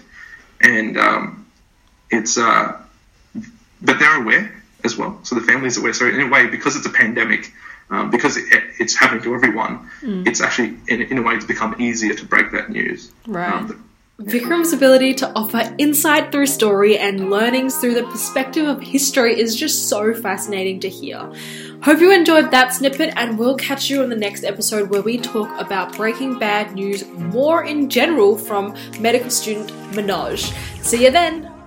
and 0.61 0.97
um, 0.97 1.45
it's 2.09 2.37
uh, 2.37 2.79
but 3.81 3.99
they're 3.99 4.21
aware 4.21 4.63
as 4.83 4.97
well. 4.97 5.19
So 5.23 5.35
the 5.35 5.41
family's 5.41 5.77
aware. 5.77 5.93
So 5.93 6.07
in 6.07 6.21
a 6.21 6.27
way, 6.27 6.47
because 6.47 6.75
it's 6.75 6.85
a 6.85 6.91
pandemic, 6.91 7.51
um, 7.89 8.11
because 8.11 8.37
it, 8.37 8.45
it's 8.79 8.95
happening 8.95 9.23
to 9.23 9.35
everyone, 9.35 9.89
it's 10.25 10.41
actually 10.41 10.77
in, 10.87 11.01
in 11.01 11.17
a 11.17 11.21
way 11.21 11.33
it's 11.33 11.45
become 11.45 11.75
easier 11.79 12.13
to 12.13 12.25
break 12.25 12.51
that 12.51 12.69
news. 12.69 13.11
Right. 13.27 13.51
Um, 13.51 13.88
Vikram's 14.19 14.73
ability 14.73 15.13
to 15.13 15.31
offer 15.33 15.73
insight 15.77 16.29
through 16.29 16.47
story 16.47 16.97
and 16.97 17.29
learnings 17.29 17.77
through 17.77 17.93
the 17.93 18.03
perspective 18.03 18.67
of 18.67 18.81
history 18.81 19.39
is 19.39 19.55
just 19.55 19.87
so 19.87 20.13
fascinating 20.13 20.81
to 20.81 20.89
hear. 20.89 21.31
Hope 21.83 22.01
you 22.01 22.11
enjoyed 22.11 22.51
that 22.51 22.73
snippet, 22.73 23.13
and 23.15 23.39
we'll 23.39 23.55
catch 23.55 23.89
you 23.89 24.03
on 24.03 24.09
the 24.09 24.17
next 24.17 24.43
episode 24.43 24.89
where 24.89 25.01
we 25.01 25.17
talk 25.17 25.49
about 25.57 25.95
breaking 25.95 26.37
bad 26.37 26.75
news 26.75 27.07
more 27.11 27.63
in 27.63 27.89
general 27.89 28.37
from 28.37 28.75
medical 28.99 29.29
student 29.29 29.69
Manoj. 29.93 30.53
See 30.83 31.05
you 31.05 31.11
then! 31.11 31.58